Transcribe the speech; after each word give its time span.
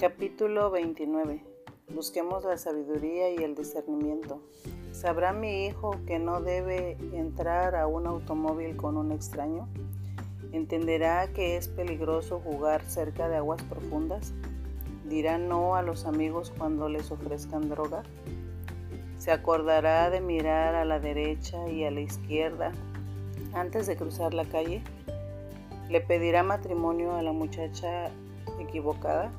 Capítulo 0.00 0.70
29 0.70 1.44
Busquemos 1.94 2.42
la 2.46 2.56
sabiduría 2.56 3.34
y 3.34 3.44
el 3.44 3.54
discernimiento. 3.54 4.40
¿Sabrá 4.92 5.34
mi 5.34 5.66
hijo 5.66 5.94
que 6.06 6.18
no 6.18 6.40
debe 6.40 6.96
entrar 7.12 7.76
a 7.76 7.86
un 7.86 8.06
automóvil 8.06 8.78
con 8.78 8.96
un 8.96 9.12
extraño? 9.12 9.68
¿Entenderá 10.52 11.30
que 11.34 11.58
es 11.58 11.68
peligroso 11.68 12.40
jugar 12.40 12.80
cerca 12.86 13.28
de 13.28 13.36
aguas 13.36 13.62
profundas? 13.64 14.32
¿Dirá 15.04 15.36
no 15.36 15.76
a 15.76 15.82
los 15.82 16.06
amigos 16.06 16.50
cuando 16.56 16.88
les 16.88 17.10
ofrezcan 17.10 17.68
droga? 17.68 18.02
¿Se 19.18 19.32
acordará 19.32 20.08
de 20.08 20.22
mirar 20.22 20.76
a 20.76 20.86
la 20.86 20.98
derecha 20.98 21.68
y 21.68 21.84
a 21.84 21.90
la 21.90 22.00
izquierda 22.00 22.72
antes 23.52 23.86
de 23.86 23.98
cruzar 23.98 24.32
la 24.32 24.46
calle? 24.46 24.82
¿Le 25.90 26.00
pedirá 26.00 26.42
matrimonio 26.42 27.16
a 27.16 27.22
la 27.22 27.32
muchacha 27.32 28.10
equivocada? 28.60 29.30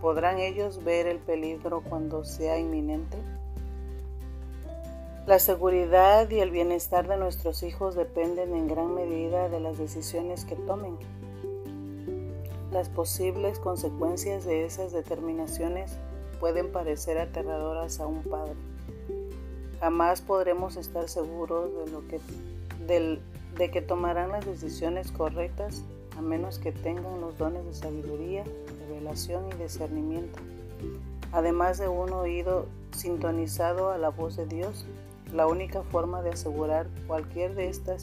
¿Podrán 0.00 0.38
ellos 0.38 0.84
ver 0.84 1.06
el 1.06 1.18
peligro 1.18 1.82
cuando 1.82 2.24
sea 2.24 2.58
inminente? 2.58 3.18
La 5.26 5.38
seguridad 5.38 6.30
y 6.30 6.40
el 6.40 6.50
bienestar 6.50 7.08
de 7.08 7.16
nuestros 7.16 7.62
hijos 7.62 7.94
dependen 7.94 8.54
en 8.54 8.68
gran 8.68 8.94
medida 8.94 9.48
de 9.48 9.60
las 9.60 9.76
decisiones 9.76 10.44
que 10.44 10.56
tomen. 10.56 10.96
Las 12.72 12.88
posibles 12.88 13.58
consecuencias 13.58 14.44
de 14.44 14.64
esas 14.64 14.92
determinaciones 14.92 15.98
pueden 16.40 16.70
parecer 16.70 17.18
aterradoras 17.18 18.00
a 18.00 18.06
un 18.06 18.22
padre. 18.22 18.54
Jamás 19.80 20.20
podremos 20.20 20.76
estar 20.76 21.08
seguros 21.08 21.70
de 21.74 21.92
lo 21.92 22.06
que 22.08 22.20
del, 22.86 23.20
de 23.56 23.70
que 23.70 23.82
tomarán 23.82 24.30
las 24.30 24.46
decisiones 24.46 25.10
correctas 25.10 25.82
a 26.16 26.22
menos 26.22 26.58
que 26.58 26.72
tengan 26.72 27.20
los 27.20 27.36
dones 27.38 27.64
de 27.64 27.74
sabiduría, 27.74 28.44
revelación 28.88 29.48
y 29.48 29.62
discernimiento. 29.62 30.38
Además 31.32 31.78
de 31.78 31.88
un 31.88 32.12
oído 32.12 32.66
sintonizado 32.92 33.90
a 33.90 33.98
la 33.98 34.08
voz 34.08 34.36
de 34.36 34.46
Dios, 34.46 34.86
la 35.32 35.46
única 35.46 35.82
forma 35.82 36.22
de 36.22 36.30
asegurar 36.30 36.88
cualquier 37.06 37.54
de 37.54 37.68
estas 37.68 38.02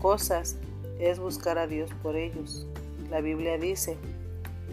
cosas 0.00 0.58
es 0.98 1.18
buscar 1.18 1.58
a 1.58 1.66
Dios 1.66 1.90
por 2.02 2.16
ellos. 2.16 2.66
La 3.10 3.20
Biblia 3.20 3.56
dice, 3.56 3.96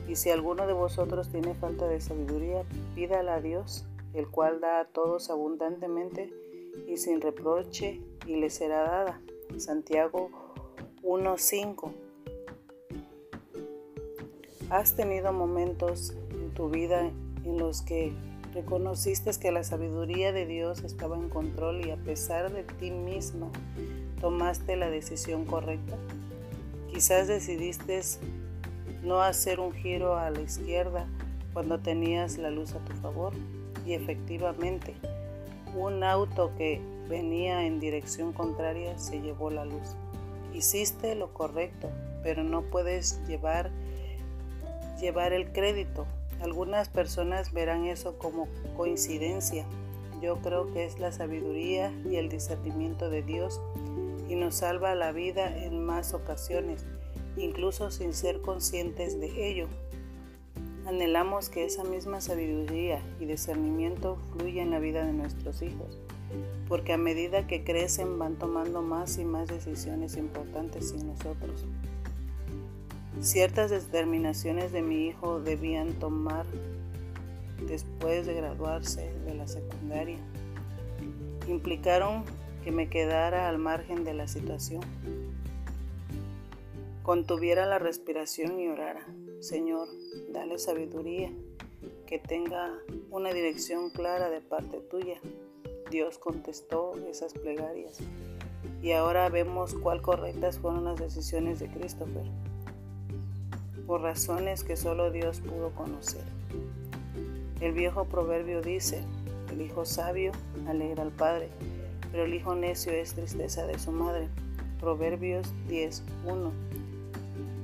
y 0.07 0.15
si 0.15 0.29
alguno 0.29 0.67
de 0.67 0.73
vosotros 0.73 1.29
tiene 1.29 1.55
falta 1.55 1.87
de 1.87 2.01
sabiduría, 2.01 2.63
pídala 2.95 3.35
a 3.35 3.41
Dios, 3.41 3.85
el 4.13 4.27
cual 4.27 4.59
da 4.61 4.79
a 4.81 4.85
todos 4.85 5.29
abundantemente 5.29 6.33
y 6.87 6.97
sin 6.97 7.21
reproche, 7.21 8.01
y 8.25 8.35
le 8.35 8.49
será 8.49 8.83
dada. 8.83 9.21
Santiago 9.57 10.29
1.5. 11.03 12.06
¿Has 14.69 14.95
tenido 14.95 15.31
momentos 15.31 16.13
en 16.31 16.51
tu 16.51 16.69
vida 16.69 17.09
en 17.45 17.57
los 17.57 17.81
que 17.81 18.11
reconociste 18.53 19.31
que 19.39 19.51
la 19.51 19.63
sabiduría 19.63 20.33
de 20.33 20.45
Dios 20.45 20.83
estaba 20.83 21.15
en 21.15 21.29
control 21.29 21.85
y 21.85 21.91
a 21.91 21.95
pesar 21.95 22.51
de 22.51 22.63
ti 22.63 22.91
misma 22.91 23.49
tomaste 24.19 24.75
la 24.75 24.89
decisión 24.89 25.45
correcta? 25.45 25.95
Quizás 26.91 27.29
decidiste 27.29 28.01
no 29.03 29.21
hacer 29.21 29.61
un 29.61 29.71
giro 29.71 30.17
a 30.17 30.29
la 30.31 30.41
izquierda 30.41 31.07
cuando 31.53 31.79
tenías 31.79 32.37
la 32.37 32.49
luz 32.49 32.73
a 32.73 32.79
tu 32.79 32.93
favor 32.97 33.31
y 33.85 33.93
efectivamente 33.93 34.95
un 35.77 36.03
auto 36.03 36.51
que 36.57 36.81
venía 37.07 37.65
en 37.65 37.79
dirección 37.79 38.33
contraria 38.33 38.97
se 38.97 39.21
llevó 39.21 39.49
la 39.49 39.63
luz. 39.63 39.95
Hiciste 40.53 41.15
lo 41.15 41.33
correcto, 41.33 41.89
pero 42.21 42.43
no 42.43 42.63
puedes 42.63 43.21
llevar, 43.27 43.71
llevar 44.99 45.33
el 45.33 45.51
crédito. 45.51 46.05
Algunas 46.41 46.89
personas 46.89 47.53
verán 47.53 47.85
eso 47.85 48.17
como 48.17 48.47
coincidencia. 48.75 49.65
Yo 50.21 50.37
creo 50.41 50.71
que 50.73 50.85
es 50.85 50.99
la 50.99 51.11
sabiduría 51.11 51.91
y 52.09 52.15
el 52.15 52.29
discernimiento 52.29 53.09
de 53.09 53.21
Dios 53.21 53.61
y 54.27 54.35
nos 54.35 54.55
salva 54.55 54.95
la 54.95 55.11
vida 55.11 55.55
en 55.63 55.85
más 55.85 56.13
ocasiones, 56.13 56.85
incluso 57.37 57.91
sin 57.91 58.13
ser 58.13 58.41
conscientes 58.41 59.19
de 59.19 59.49
ello. 59.49 59.67
Anhelamos 60.85 61.49
que 61.49 61.65
esa 61.65 61.83
misma 61.83 62.21
sabiduría 62.21 63.01
y 63.19 63.25
discernimiento 63.25 64.17
fluya 64.31 64.63
en 64.63 64.71
la 64.71 64.79
vida 64.79 65.05
de 65.05 65.13
nuestros 65.13 65.61
hijos, 65.61 65.99
porque 66.67 66.93
a 66.93 66.97
medida 66.97 67.45
que 67.45 67.63
crecen 67.63 68.17
van 68.17 68.35
tomando 68.35 68.81
más 68.81 69.17
y 69.17 69.25
más 69.25 69.49
decisiones 69.49 70.17
importantes 70.17 70.89
sin 70.89 71.07
nosotros. 71.07 71.65
Ciertas 73.21 73.71
determinaciones 73.71 74.71
de 74.71 74.81
mi 74.81 75.07
hijo 75.07 75.39
debían 75.39 75.93
tomar 75.93 76.45
después 77.67 78.25
de 78.25 78.35
graduarse 78.35 79.11
de 79.25 79.33
la 79.33 79.47
secundaria. 79.47 80.19
Implicaron 81.47 82.23
que 82.63 82.71
me 82.71 82.89
quedara 82.89 83.49
al 83.49 83.57
margen 83.57 84.03
de 84.03 84.13
la 84.13 84.27
situación, 84.27 84.81
contuviera 87.01 87.65
la 87.65 87.79
respiración 87.79 88.59
y 88.59 88.67
orara. 88.67 89.05
Señor, 89.39 89.87
dale 90.29 90.57
sabiduría, 90.59 91.31
que 92.05 92.19
tenga 92.19 92.73
una 93.09 93.31
dirección 93.31 93.89
clara 93.89 94.29
de 94.29 94.41
parte 94.41 94.79
tuya. 94.79 95.19
Dios 95.89 96.17
contestó 96.19 96.93
esas 97.09 97.33
plegarias. 97.33 97.99
Y 98.81 98.91
ahora 98.91 99.29
vemos 99.29 99.73
cuál 99.73 100.01
correctas 100.01 100.59
fueron 100.59 100.83
las 100.83 100.99
decisiones 100.99 101.59
de 101.59 101.69
Christopher, 101.69 102.25
por 103.87 104.01
razones 104.01 104.65
que 104.65 104.75
solo 104.75 105.09
Dios 105.09 105.39
pudo 105.39 105.71
conocer. 105.71 106.21
El 107.61 107.71
viejo 107.71 108.05
proverbio 108.05 108.61
dice, 108.61 109.01
el 109.51 109.61
hijo 109.61 109.85
sabio 109.85 110.33
alegra 110.67 111.03
al 111.03 111.11
padre, 111.11 111.49
pero 112.11 112.25
el 112.25 112.33
hijo 112.33 112.53
necio 112.53 112.91
es 112.91 113.13
tristeza 113.13 113.65
de 113.65 113.79
su 113.79 113.91
madre. 113.91 114.27
Proverbios 114.81 115.47
10.1. 115.69 116.51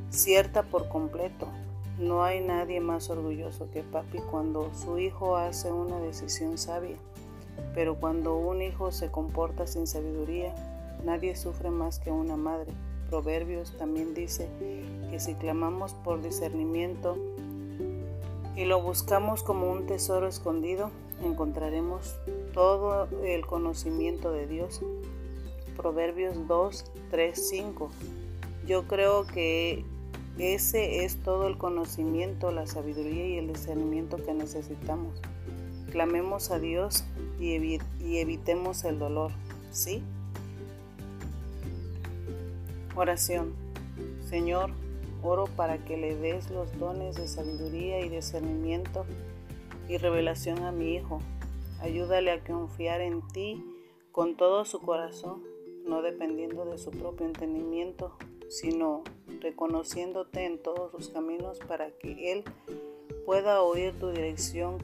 Cierta 0.10 0.64
por 0.64 0.88
completo, 0.88 1.48
no 2.00 2.24
hay 2.24 2.42
nadie 2.42 2.80
más 2.80 3.10
orgulloso 3.10 3.70
que 3.72 3.84
papi 3.84 4.18
cuando 4.32 4.74
su 4.74 4.98
hijo 4.98 5.36
hace 5.36 5.72
una 5.72 6.00
decisión 6.00 6.58
sabia, 6.58 6.98
pero 7.76 7.96
cuando 7.96 8.36
un 8.36 8.62
hijo 8.62 8.92
se 8.92 9.12
comporta 9.12 9.68
sin 9.68 9.86
sabiduría, 9.86 10.56
nadie 11.04 11.36
sufre 11.36 11.70
más 11.70 12.00
que 12.00 12.12
una 12.12 12.36
madre. 12.36 12.72
Proverbios 13.14 13.78
también 13.78 14.16
dice 14.16 14.50
que 15.12 15.20
si 15.20 15.36
clamamos 15.36 15.94
por 15.94 16.24
discernimiento 16.24 17.16
y 18.56 18.66
lo 18.66 18.82
buscamos 18.82 19.44
como 19.44 19.72
un 19.72 19.86
tesoro 19.86 20.28
escondido, 20.28 20.90
encontraremos 21.24 22.16
todo 22.56 23.08
el 23.24 23.46
conocimiento 23.46 24.32
de 24.32 24.48
Dios. 24.48 24.82
Proverbios 25.78 26.48
2, 26.48 26.86
3, 27.12 27.50
5. 27.50 27.92
Yo 28.66 28.88
creo 28.88 29.28
que 29.28 29.86
ese 30.40 31.06
es 31.06 31.22
todo 31.22 31.46
el 31.46 31.60
conocimiento, 31.60 32.50
la 32.50 32.66
sabiduría 32.66 33.28
y 33.28 33.38
el 33.38 33.48
discernimiento 33.48 34.18
que 34.18 34.34
necesitamos. 34.34 35.22
Clamemos 35.92 36.50
a 36.50 36.58
Dios 36.58 37.04
y, 37.40 37.78
evitemos 38.18 38.84
el 38.86 38.98
dolor, 38.98 39.30
¿sí? 39.70 40.02
Oración. 42.96 43.54
Señor, 44.30 44.70
oro 45.24 45.46
para 45.56 45.80
que 45.80 45.98
le 45.98 46.16
des 46.16 46.52
los 46.52 46.78
dones 46.78 47.16
de 47.16 47.28
sabiduría 47.28 48.02
y 48.02 48.10
discernimiento 48.10 49.06
y 49.90 49.98
revelación 49.98 50.60
a 50.60 50.72
mi 50.72 50.96
hijo. 50.96 51.20
Ayúdale 51.82 52.32
a 52.32 52.44
confiar 52.44 53.02
en 53.02 53.28
ti 53.30 53.64
con 54.12 54.38
todo 54.38 54.64
su 54.66 54.80
corazón, 54.80 55.44
no 55.88 56.04
dependiendo 56.04 56.66
de 56.66 56.78
su 56.78 56.92
propio 56.92 57.26
entendimiento, 57.26 58.16
sino 58.48 59.04
reconociéndote 59.42 60.46
en 60.46 60.62
todos 60.62 60.92
sus 60.92 61.10
caminos 61.10 61.60
para 61.68 61.90
que 61.90 62.32
Él 62.32 62.44
pueda 63.26 63.64
oír 63.64 63.98
tu 64.00 64.10
dirección 64.10 64.78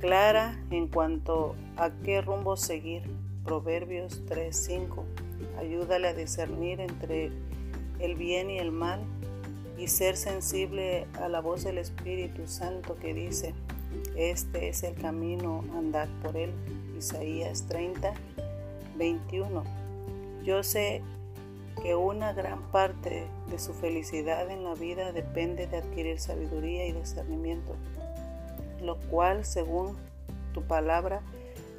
clara 0.00 0.60
en 0.70 0.88
cuanto 0.88 1.54
a 1.76 1.90
qué 2.02 2.20
rumbo 2.20 2.56
seguir. 2.56 3.02
Proverbios 3.44 4.24
3:5. 4.26 5.23
Ayúdale 5.58 6.08
a 6.08 6.14
discernir 6.14 6.80
entre 6.80 7.30
el 7.98 8.14
bien 8.14 8.50
y 8.50 8.58
el 8.58 8.72
mal 8.72 9.00
y 9.78 9.88
ser 9.88 10.16
sensible 10.16 11.06
a 11.20 11.28
la 11.28 11.40
voz 11.40 11.64
del 11.64 11.78
Espíritu 11.78 12.46
Santo 12.46 12.96
que 12.96 13.14
dice, 13.14 13.54
este 14.16 14.68
es 14.68 14.82
el 14.82 14.94
camino, 14.94 15.64
andad 15.76 16.08
por 16.22 16.36
él. 16.36 16.52
Isaías 16.96 17.66
30, 17.68 18.14
21. 18.96 19.64
Yo 20.44 20.62
sé 20.62 21.02
que 21.82 21.94
una 21.94 22.32
gran 22.32 22.62
parte 22.70 23.26
de 23.50 23.58
su 23.58 23.74
felicidad 23.74 24.48
en 24.50 24.64
la 24.64 24.74
vida 24.74 25.12
depende 25.12 25.66
de 25.66 25.78
adquirir 25.78 26.20
sabiduría 26.20 26.86
y 26.86 26.92
discernimiento, 26.92 27.74
lo 28.80 28.96
cual, 29.10 29.44
según 29.44 29.96
tu 30.52 30.62
palabra, 30.62 31.22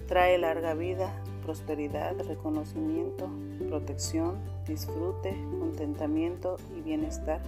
trae 0.08 0.38
larga 0.38 0.74
vida, 0.74 1.12
prosperidad, 1.46 2.20
reconocimiento, 2.28 3.30
protección, 3.70 4.40
disfrute, 4.68 5.36
contentamiento 5.60 6.58
y 6.76 6.82
bienestar. 6.82 7.42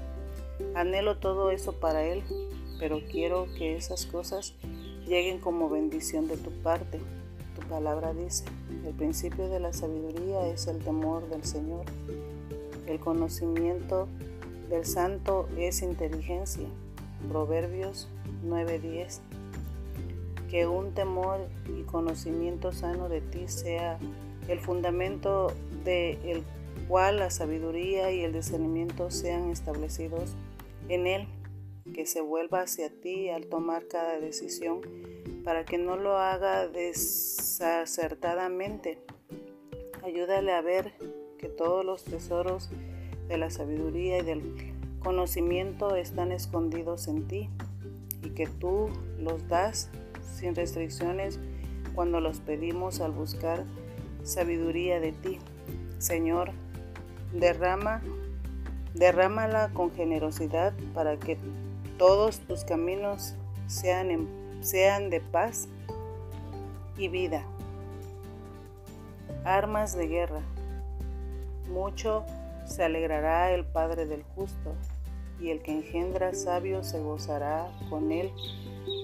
Anhelo 0.75 1.17
todo 1.17 1.49
eso 1.51 1.73
para 1.73 2.03
Él, 2.03 2.23
pero 2.79 2.99
quiero 3.11 3.47
que 3.57 3.75
esas 3.75 4.05
cosas 4.05 4.53
lleguen 5.07 5.39
como 5.39 5.69
bendición 5.69 6.27
de 6.27 6.37
tu 6.37 6.51
parte. 6.61 6.99
Tu 7.55 7.67
palabra 7.67 8.13
dice, 8.13 8.45
el 8.85 8.93
principio 8.93 9.49
de 9.49 9.59
la 9.59 9.73
sabiduría 9.73 10.47
es 10.47 10.67
el 10.67 10.77
temor 10.79 11.27
del 11.29 11.43
Señor. 11.43 11.85
El 12.85 12.99
conocimiento 12.99 14.07
del 14.69 14.85
santo 14.85 15.49
es 15.57 15.81
inteligencia. 15.81 16.67
Proverbios 17.29 18.07
9:10. 18.45 19.21
Que 20.49 20.67
un 20.67 20.93
temor 20.93 21.47
y 21.67 21.83
conocimiento 21.83 22.71
sano 22.71 23.09
de 23.09 23.21
ti 23.21 23.47
sea 23.47 23.99
el 24.47 24.59
fundamento 24.59 25.51
de 25.83 26.19
el 26.23 26.43
cual 26.87 27.19
la 27.19 27.29
sabiduría 27.29 28.11
y 28.11 28.23
el 28.23 28.33
discernimiento 28.33 29.11
sean 29.11 29.49
establecidos 29.49 30.35
en 30.89 31.05
él, 31.07 31.27
que 31.93 32.05
se 32.05 32.19
vuelva 32.21 32.61
hacia 32.61 32.89
ti 32.89 33.29
al 33.29 33.47
tomar 33.47 33.87
cada 33.87 34.17
decisión, 34.19 34.81
para 35.43 35.65
que 35.65 35.77
no 35.77 35.97
lo 35.97 36.17
haga 36.17 36.67
desacertadamente. 36.67 38.99
Ayúdale 40.03 40.53
a 40.53 40.61
ver 40.61 40.93
que 41.37 41.49
todos 41.49 41.83
los 41.85 42.03
tesoros 42.03 42.69
de 43.27 43.37
la 43.37 43.49
sabiduría 43.49 44.19
y 44.19 44.23
del 44.23 44.75
conocimiento 44.99 45.95
están 45.95 46.31
escondidos 46.31 47.07
en 47.07 47.27
ti 47.27 47.49
y 48.23 48.29
que 48.31 48.47
tú 48.47 48.89
los 49.19 49.47
das 49.47 49.89
sin 50.37 50.55
restricciones 50.55 51.39
cuando 51.95 52.19
los 52.19 52.39
pedimos 52.39 53.01
al 53.01 53.11
buscar 53.11 53.63
sabiduría 54.23 54.99
de 54.99 55.11
ti. 55.11 55.39
Señor, 55.97 56.51
derrama, 57.33 58.01
derrámala 58.93 59.69
con 59.73 59.91
generosidad 59.91 60.73
para 60.93 61.17
que 61.17 61.37
todos 61.97 62.39
tus 62.41 62.63
caminos 62.63 63.35
sean, 63.67 64.27
sean 64.61 65.09
de 65.09 65.21
paz 65.21 65.67
y 66.97 67.07
vida. 67.07 67.43
Armas 69.43 69.95
de 69.95 70.07
guerra. 70.07 70.41
Mucho 71.69 72.25
se 72.65 72.83
alegrará 72.83 73.51
el 73.51 73.65
Padre 73.65 74.05
del 74.05 74.23
justo, 74.35 74.75
y 75.39 75.51
el 75.51 75.61
que 75.61 75.71
engendra 75.71 76.33
sabio 76.33 76.83
se 76.83 76.99
gozará 76.99 77.71
con 77.89 78.11
él. 78.11 78.31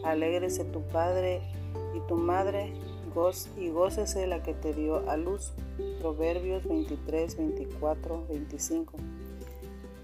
Alégrese 0.03 0.65
tu 0.65 0.81
Padre 0.81 1.41
y 1.95 1.99
tu 2.07 2.15
Madre, 2.15 2.73
y 3.59 3.69
gócese 3.69 4.25
la 4.25 4.41
que 4.41 4.53
te 4.53 4.73
dio 4.73 5.07
a 5.09 5.17
luz. 5.17 5.53
Proverbios 5.99 6.67
23, 6.67 7.37
24, 7.37 8.25
25. 8.27 8.93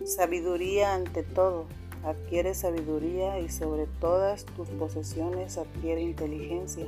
Sabiduría 0.05 0.93
ante 0.93 1.23
todo. 1.23 1.65
Adquiere 2.03 2.53
sabiduría 2.53 3.39
y 3.39 3.49
sobre 3.49 3.87
todas 3.99 4.45
tus 4.45 4.69
posesiones 4.69 5.57
adquiere 5.57 6.01
inteligencia. 6.01 6.85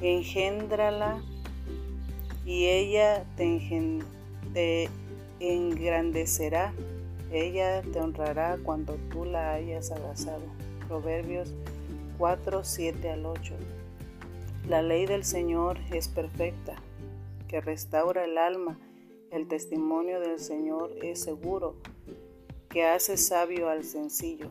Engendrala 0.00 1.22
y 2.46 2.66
ella 2.66 3.24
te, 3.36 4.88
engrandecerá. 5.40 6.72
Ella 7.30 7.82
te 7.82 8.00
honrará 8.00 8.56
cuando 8.62 8.94
tú 9.10 9.24
la 9.26 9.52
hayas 9.52 9.90
abrazado. 9.90 10.42
Proverbios 10.88 11.54
4, 12.18 12.64
7 12.64 13.10
al 13.10 13.26
8. 13.26 13.54
La 14.68 14.80
ley 14.80 15.06
del 15.06 15.24
Señor 15.24 15.78
es 15.92 16.08
perfecta, 16.08 16.76
que 17.46 17.60
restaura 17.60 18.24
el 18.24 18.38
alma. 18.38 18.78
El 19.30 19.48
testimonio 19.48 20.20
del 20.20 20.38
Señor 20.38 20.92
es 21.02 21.20
seguro, 21.20 21.74
que 22.70 22.86
hace 22.86 23.16
sabio 23.18 23.68
al 23.68 23.84
sencillo. 23.84 24.50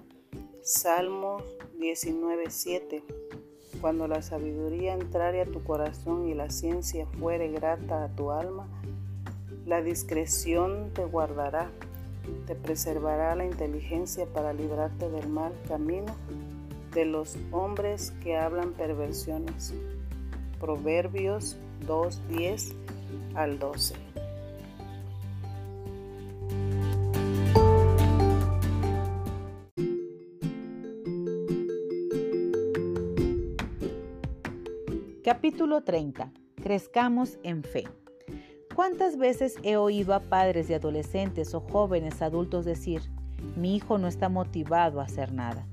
Salmos 0.61 1.43
19:7. 1.79 3.03
Cuando 3.81 4.07
la 4.07 4.21
sabiduría 4.21 4.93
entrare 4.93 5.41
a 5.41 5.45
tu 5.45 5.63
corazón 5.63 6.27
y 6.27 6.33
la 6.33 6.49
ciencia 6.49 7.07
fuere 7.19 7.49
grata 7.49 8.03
a 8.03 8.09
tu 8.09 8.31
alma, 8.31 8.67
la 9.65 9.81
discreción 9.81 10.91
te 10.93 11.03
guardará, 11.03 11.71
te 12.45 12.55
preservará 12.55 13.35
la 13.35 13.45
inteligencia 13.45 14.27
para 14.27 14.53
librarte 14.53 15.09
del 15.09 15.29
mal 15.29 15.53
camino 15.67 16.15
de 16.95 17.05
los 17.05 17.37
hombres 17.51 18.11
que 18.23 18.37
hablan 18.37 18.71
perversiones. 18.71 19.73
Proverbios 20.59 21.57
2.10 21.85 22.73
al 23.35 23.59
12. 23.59 23.95
Capítulo 35.21 35.83
30. 35.83 36.31
Crezcamos 36.63 37.37
en 37.43 37.63
fe. 37.63 37.83
¿Cuántas 38.73 39.17
veces 39.17 39.57
he 39.63 39.75
oído 39.75 40.13
a 40.13 40.21
padres 40.21 40.69
de 40.69 40.75
adolescentes 40.75 41.53
o 41.53 41.59
jóvenes 41.59 42.21
adultos 42.21 42.63
decir, 42.63 43.01
mi 43.57 43.75
hijo 43.75 43.97
no 43.97 44.07
está 44.07 44.29
motivado 44.29 45.01
a 45.01 45.03
hacer 45.03 45.33
nada? 45.33 45.67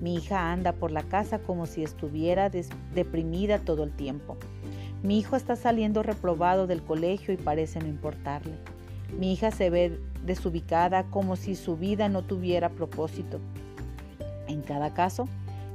Mi 0.00 0.16
hija 0.16 0.52
anda 0.52 0.72
por 0.72 0.90
la 0.90 1.02
casa 1.02 1.38
como 1.38 1.66
si 1.66 1.82
estuviera 1.82 2.50
deprimida 2.94 3.58
todo 3.58 3.84
el 3.84 3.92
tiempo. 3.92 4.36
Mi 5.02 5.18
hijo 5.18 5.36
está 5.36 5.56
saliendo 5.56 6.02
reprobado 6.02 6.66
del 6.66 6.82
colegio 6.82 7.32
y 7.34 7.36
parece 7.36 7.78
no 7.78 7.86
importarle. 7.86 8.54
Mi 9.18 9.32
hija 9.32 9.50
se 9.50 9.70
ve 9.70 10.00
desubicada 10.24 11.04
como 11.04 11.36
si 11.36 11.54
su 11.54 11.76
vida 11.76 12.08
no 12.08 12.22
tuviera 12.22 12.70
propósito. 12.70 13.38
En 14.48 14.62
cada 14.62 14.94
caso, 14.94 15.28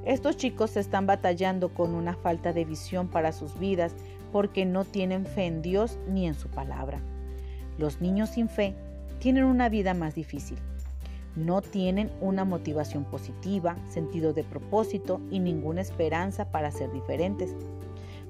estos 0.05 0.37
chicos 0.37 0.77
están 0.77 1.05
batallando 1.05 1.69
con 1.69 1.93
una 1.93 2.15
falta 2.15 2.53
de 2.53 2.65
visión 2.65 3.07
para 3.07 3.31
sus 3.31 3.57
vidas 3.59 3.93
porque 4.31 4.65
no 4.65 4.83
tienen 4.83 5.25
fe 5.25 5.45
en 5.45 5.61
Dios 5.61 5.97
ni 6.07 6.27
en 6.27 6.33
su 6.33 6.49
palabra. 6.49 6.99
Los 7.77 8.01
niños 8.01 8.29
sin 8.29 8.49
fe 8.49 8.75
tienen 9.19 9.45
una 9.45 9.69
vida 9.69 9.93
más 9.93 10.15
difícil 10.15 10.57
no 11.35 11.61
tienen 11.61 12.11
una 12.21 12.45
motivación 12.45 13.05
positiva, 13.05 13.77
sentido 13.89 14.33
de 14.33 14.43
propósito 14.43 15.21
y 15.31 15.39
ninguna 15.39 15.81
esperanza 15.81 16.51
para 16.51 16.71
ser 16.71 16.91
diferentes. 16.91 17.55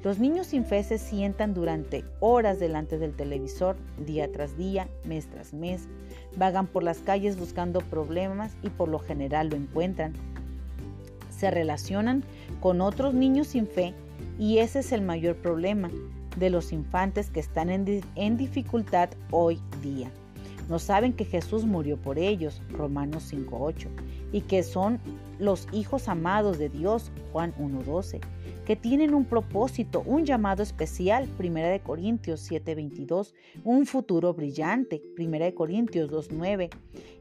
Los 0.04 0.18
niños 0.18 0.48
sin 0.48 0.63
fe 0.63 0.84
se 0.84 0.98
sientan 0.98 1.54
durante 1.54 2.06
horas 2.22 2.60
delante 2.60 2.98
del 2.98 3.16
televisor, 3.16 3.75
día 4.06 4.31
tras 4.31 4.56
día, 4.57 4.88
mes 5.04 5.28
tras 5.28 5.54
mes, 5.54 5.90
vagan 6.38 6.68
por 6.68 6.84
las 6.84 7.00
calles 7.00 7.38
buscando 7.38 7.81
problemas 7.81 8.54
y 8.64 8.69
por 8.69 8.88
lo 8.88 9.00
general 9.00 9.50
lo 9.50 9.57
encuentran. 9.57 10.14
Se 11.30 11.52
relacionan 11.52 12.24
con 12.62 12.80
otros 12.80 13.14
niños 13.14 13.47
sin 13.47 13.68
fe 13.68 13.94
y 14.38 14.59
ese 14.59 14.80
es 14.80 14.94
el 14.94 15.02
mayor 15.02 15.35
problema 15.35 15.90
de 16.38 16.50
los 16.50 16.71
infantes 16.71 17.30
que 17.30 17.42
están 17.42 17.69
en, 17.69 18.02
en 18.16 18.38
dificultad 18.38 19.09
hoy 19.31 19.59
día. 19.81 20.09
No 20.69 20.78
saben 20.78 21.14
que 21.14 21.26
Jesús 21.26 21.66
murió 21.66 21.97
por 21.97 22.19
ellos, 22.19 22.61
Romanos 22.69 23.33
5.8, 23.33 23.88
y 24.31 24.42
que 24.42 24.61
son 24.61 24.99
los 25.40 25.68
hijos 25.71 26.07
amados 26.07 26.59
de 26.59 26.69
Dios, 26.69 27.11
Juan 27.31 27.56
1.12, 27.56 28.19
que 28.66 28.76
tienen 28.76 29.16
un 29.16 29.26
propósito, 29.26 30.04
un 30.06 30.26
llamado 30.26 30.61
especial, 30.61 31.28
1 31.40 31.83
Corintios 31.83 32.52
7.22, 32.52 33.33
un 33.64 33.88
futuro 33.88 34.31
brillante, 34.35 35.02
1 35.18 35.56
Corintios 35.56 36.11
2.9, 36.11 36.69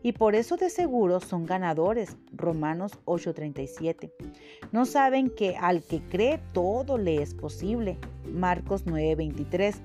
y 0.02 0.12
por 0.12 0.34
eso 0.34 0.58
de 0.58 0.68
seguro 0.68 1.20
son 1.20 1.46
ganadores, 1.46 2.18
Romanos 2.34 2.98
8.37. 3.06 4.12
No 4.72 4.84
saben 4.84 5.30
que 5.30 5.56
al 5.56 5.82
que 5.82 6.00
cree 6.00 6.38
todo 6.52 6.98
le 6.98 7.22
es 7.22 7.32
posible, 7.32 7.96
Marcos 8.30 8.84
9.23, 8.84 9.76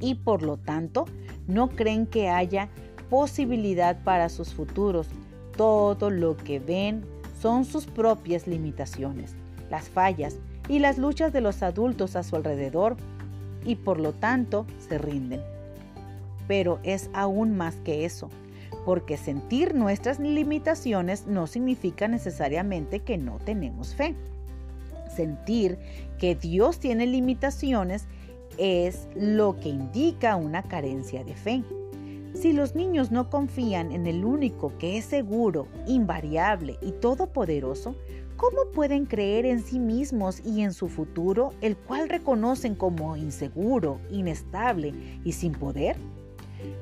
y 0.00 0.14
por 0.14 0.42
lo 0.42 0.56
tanto, 0.56 1.04
no 1.48 1.70
creen 1.70 2.06
que 2.06 2.28
haya 2.28 2.68
posibilidad 3.10 4.02
para 4.04 4.28
sus 4.28 4.54
futuros. 4.54 5.08
Todo 5.56 6.10
lo 6.10 6.36
que 6.36 6.60
ven 6.60 7.04
son 7.40 7.64
sus 7.64 7.86
propias 7.86 8.46
limitaciones, 8.46 9.34
las 9.70 9.88
fallas 9.88 10.36
y 10.68 10.78
las 10.78 10.98
luchas 10.98 11.32
de 11.32 11.40
los 11.40 11.62
adultos 11.62 12.14
a 12.14 12.22
su 12.22 12.36
alrededor 12.36 12.96
y 13.64 13.74
por 13.76 13.98
lo 13.98 14.12
tanto 14.12 14.66
se 14.78 14.98
rinden. 14.98 15.40
Pero 16.46 16.78
es 16.82 17.10
aún 17.12 17.56
más 17.56 17.74
que 17.76 18.04
eso, 18.04 18.30
porque 18.84 19.16
sentir 19.16 19.74
nuestras 19.74 20.20
limitaciones 20.20 21.26
no 21.26 21.46
significa 21.46 22.08
necesariamente 22.08 23.00
que 23.00 23.18
no 23.18 23.38
tenemos 23.38 23.94
fe. 23.94 24.14
Sentir 25.14 25.78
que 26.18 26.34
Dios 26.34 26.78
tiene 26.78 27.06
limitaciones 27.06 28.06
es 28.58 29.08
lo 29.14 29.58
que 29.60 29.68
indica 29.68 30.36
una 30.36 30.62
carencia 30.62 31.24
de 31.24 31.34
fe. 31.34 31.62
Si 32.34 32.52
los 32.52 32.74
niños 32.74 33.10
no 33.10 33.30
confían 33.30 33.90
en 33.92 34.06
el 34.06 34.24
único 34.24 34.76
que 34.78 34.98
es 34.98 35.04
seguro, 35.04 35.66
invariable 35.86 36.78
y 36.82 36.92
todopoderoso, 36.92 37.96
¿cómo 38.36 38.70
pueden 38.72 39.06
creer 39.06 39.46
en 39.46 39.62
sí 39.62 39.80
mismos 39.80 40.40
y 40.44 40.62
en 40.62 40.72
su 40.72 40.88
futuro, 40.88 41.52
el 41.60 41.76
cual 41.76 42.08
reconocen 42.08 42.74
como 42.74 43.16
inseguro, 43.16 43.98
inestable 44.10 44.94
y 45.24 45.32
sin 45.32 45.52
poder? 45.52 45.96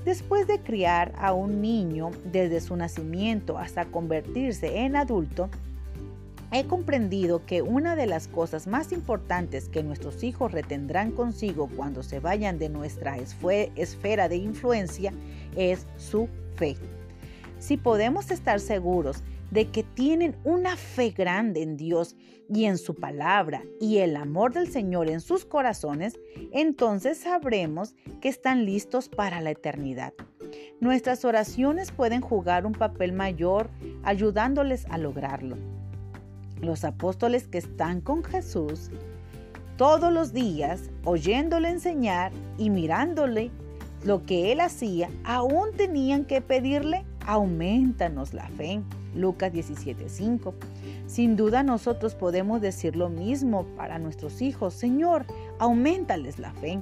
Después 0.05 0.47
de 0.47 0.61
criar 0.61 1.13
a 1.19 1.33
un 1.33 1.61
niño 1.61 2.11
desde 2.31 2.61
su 2.61 2.77
nacimiento 2.77 3.59
hasta 3.59 3.87
convertirse 3.87 4.81
en 4.81 4.97
adulto, 4.97 5.49
he 6.53 6.65
comprendido 6.65 7.45
que 7.45 7.63
una 7.63 7.97
de 7.97 8.07
las 8.07 8.29
cosas 8.29 8.67
más 8.67 8.93
importantes 8.93 9.69
que 9.69 9.83
nuestros 9.83 10.23
hijos 10.23 10.53
retendrán 10.53 11.13
consigo 11.13 11.69
cuando 11.77 12.03
se 12.03 12.21
vayan 12.21 12.59
de 12.59 12.69
nuestra 12.69 13.17
esfera 13.19 14.29
de 14.29 14.37
influencia 14.37 15.13
es 15.57 15.87
su 15.97 16.29
fe. 16.55 16.77
Si 17.59 17.77
podemos 17.77 18.31
estar 18.31 18.61
seguros 18.61 19.23
de 19.51 19.69
que 19.69 19.83
tienen 19.83 20.37
una 20.45 20.77
fe 20.77 21.11
grande 21.11 21.63
en 21.63 21.77
Dios 21.77 22.17
y 22.49 22.65
en 22.65 22.79
su 22.79 22.95
palabra 22.95 23.63
y 23.81 23.99
el 23.99 24.17
amor 24.17 24.53
del 24.53 24.69
Señor 24.69 25.09
en 25.09 25.21
sus 25.21 25.45
corazones, 25.45 26.19
entonces 26.53 27.19
sabremos 27.19 27.95
que 28.21 28.29
están 28.29 28.65
listos 28.65 29.09
para 29.09 29.41
la 29.41 29.51
eternidad. 29.51 30.13
Nuestras 30.81 31.25
oraciones 31.25 31.91
pueden 31.91 32.21
jugar 32.21 32.67
un 32.67 32.73
papel 32.73 33.13
mayor 33.13 33.71
ayudándoles 34.05 34.87
a 34.87 34.99
lograrlo. 34.99 35.76
Los 36.61 36.85
apóstoles 36.85 37.47
que 37.47 37.59
están 37.59 38.01
con 38.01 38.25
Jesús 38.25 38.91
todos 39.77 40.11
los 40.11 40.33
días, 40.33 40.91
oyéndole 41.05 41.69
enseñar 41.69 42.33
y 42.57 42.71
mirándole 42.71 43.51
lo 44.05 44.25
que 44.25 44.53
él 44.53 44.61
hacía, 44.61 45.11
aún 45.25 45.73
tenían 45.77 46.25
que 46.25 46.41
pedirle, 46.41 47.05
aumentanos 47.27 48.33
la 48.33 48.49
fe. 48.49 48.81
Lucas 49.15 49.53
17:5. 49.53 50.55
Sin 51.07 51.37
duda 51.37 51.63
nosotros 51.63 52.15
podemos 52.15 52.61
decir 52.61 52.97
lo 52.97 53.09
mismo 53.09 53.65
para 53.77 53.99
nuestros 53.99 54.41
hijos. 54.43 54.75
Señor, 54.75 55.27
aumentales 55.59 56.39
la 56.39 56.53
fe. 56.53 56.81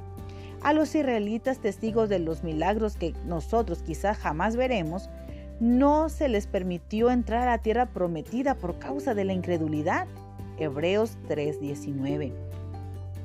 A 0.62 0.72
los 0.72 0.94
israelitas 0.94 1.58
testigos 1.58 2.08
de 2.08 2.18
los 2.18 2.42
milagros 2.42 2.96
que 2.96 3.12
nosotros 3.26 3.82
quizás 3.82 4.18
jamás 4.18 4.56
veremos, 4.56 5.10
no 5.64 6.10
se 6.10 6.28
les 6.28 6.46
permitió 6.46 7.10
entrar 7.10 7.48
a 7.48 7.52
la 7.52 7.58
tierra 7.58 7.86
prometida 7.86 8.54
por 8.54 8.78
causa 8.78 9.14
de 9.14 9.24
la 9.24 9.32
incredulidad. 9.32 10.06
Hebreos 10.58 11.16
3:19. 11.26 12.32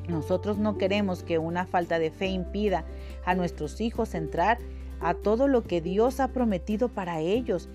Nosotros 0.08 0.58
no 0.58 0.78
queremos 0.78 1.22
que 1.22 1.38
una 1.38 1.66
falta 1.66 2.00
de 2.00 2.12
fe 2.12 2.28
impida 2.28 2.86
a 3.26 3.36
nuestros 3.36 3.82
hijos 3.82 4.16
entrar 4.16 4.58
a 5.02 5.16
todo 5.16 5.50
lo 5.50 5.64
que 5.64 5.82
Dios 5.82 6.22
ha 6.22 6.30
prometido 6.30 6.88
para 6.88 7.20
ellos 7.20 7.70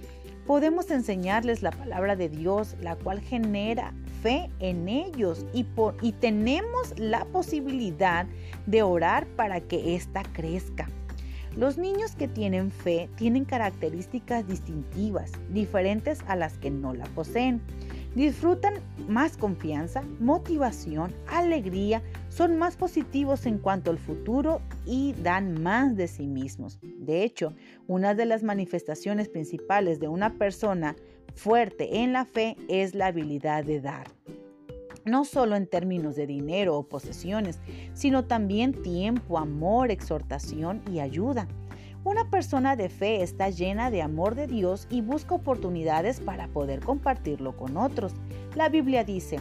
podemos 0.47 0.91
enseñarles 0.91 1.63
la 1.63 1.71
palabra 1.71 2.17
de 2.17 2.29
Dios, 2.29 2.77
la 2.81 2.97
cual 2.97 3.21
genera 3.21 3.95
fe 4.23 4.51
en 4.61 4.89
ellos 4.89 5.45
y, 5.53 5.67
y 6.03 6.13
tenemos 6.13 6.99
la 6.99 7.25
posibilidad 7.27 8.27
de 8.67 8.83
orar 8.83 9.27
para 9.27 9.61
que 9.61 9.95
ésta 9.95 10.23
crezca. 10.33 10.89
Los 11.57 11.79
niños 11.79 12.17
que 12.17 12.27
tienen 12.27 12.73
fe 12.73 13.09
tienen 13.17 13.45
características 13.45 14.47
distintivas, 14.47 15.31
diferentes 15.51 16.21
a 16.27 16.35
las 16.35 16.59
que 16.59 16.71
no 16.71 16.95
la 16.95 17.05
poseen. 17.07 17.61
Disfrutan 18.17 18.75
más 19.09 19.37
confianza, 19.37 20.03
motivación, 20.19 21.15
alegría, 21.29 22.03
son 22.29 22.59
más 22.59 22.77
positivos 22.77 23.47
en 23.47 23.59
cuanto 23.59 23.91
al 23.91 23.99
futuro 23.99 24.63
y 24.85 25.15
dan 25.23 25.63
más 25.63 25.97
de 25.97 26.09
sí 26.09 26.27
mismos. 26.27 26.79
De 26.83 27.23
hecho, 27.23 27.55
una 27.87 28.15
de 28.15 28.27
las 28.27 28.43
manifestaciones 28.43 29.29
principales 29.29 30.01
de 30.01 30.09
una 30.09 30.35
persona 30.35 30.97
fuerte 31.35 31.99
en 31.99 32.13
la 32.13 32.25
fe 32.25 32.57
es 32.69 32.95
la 32.95 33.07
habilidad 33.07 33.65
de 33.65 33.81
dar. 33.81 34.09
No 35.05 35.25
solo 35.25 35.57
en 35.57 35.67
términos 35.67 36.17
de 36.17 36.27
dinero 36.27 36.77
o 36.77 36.89
posesiones, 36.89 37.61
sino 37.93 38.25
también 38.25 38.73
tiempo, 38.73 39.39
amor, 39.39 39.91
exhortación 39.91 40.81
y 40.91 41.01
ayuda. 41.01 41.47
Una 42.05 42.29
persona 42.31 42.77
de 42.77 42.89
fe 42.89 43.23
está 43.23 43.51
llena 43.51 43.91
de 43.91 44.03
amor 44.03 44.35
de 44.35 44.47
Dios 44.47 44.87
y 44.91 45.01
busca 45.01 45.35
oportunidades 45.35 46.21
para 46.21 46.49
poder 46.49 46.81
compartirlo 46.81 47.57
con 47.57 47.77
otros. 47.77 48.13
La 48.55 48.69
Biblia 48.69 49.05
dice, 49.05 49.41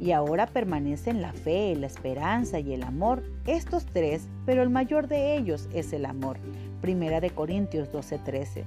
y 0.00 0.12
ahora 0.12 0.46
permanecen 0.46 1.20
la 1.20 1.32
fe, 1.32 1.74
la 1.74 1.86
esperanza 1.86 2.60
y 2.60 2.72
el 2.72 2.82
amor, 2.82 3.22
estos 3.46 3.86
tres, 3.86 4.28
pero 4.46 4.62
el 4.62 4.70
mayor 4.70 5.08
de 5.08 5.36
ellos 5.36 5.68
es 5.72 5.92
el 5.92 6.04
amor. 6.04 6.38
Primera 6.80 7.20
de 7.20 7.30
Corintios 7.30 7.90
12:13. 7.90 8.64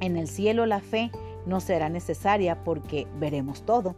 En 0.00 0.16
el 0.16 0.28
cielo 0.28 0.66
la 0.66 0.80
fe 0.80 1.10
no 1.46 1.60
será 1.60 1.88
necesaria 1.88 2.64
porque 2.64 3.06
veremos 3.18 3.62
todo. 3.62 3.94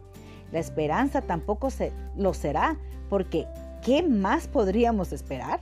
La 0.51 0.59
esperanza 0.59 1.21
tampoco 1.21 1.69
se, 1.69 1.91
lo 2.15 2.33
será 2.33 2.77
porque 3.09 3.47
¿qué 3.83 4.03
más 4.03 4.47
podríamos 4.47 5.11
esperar? 5.11 5.59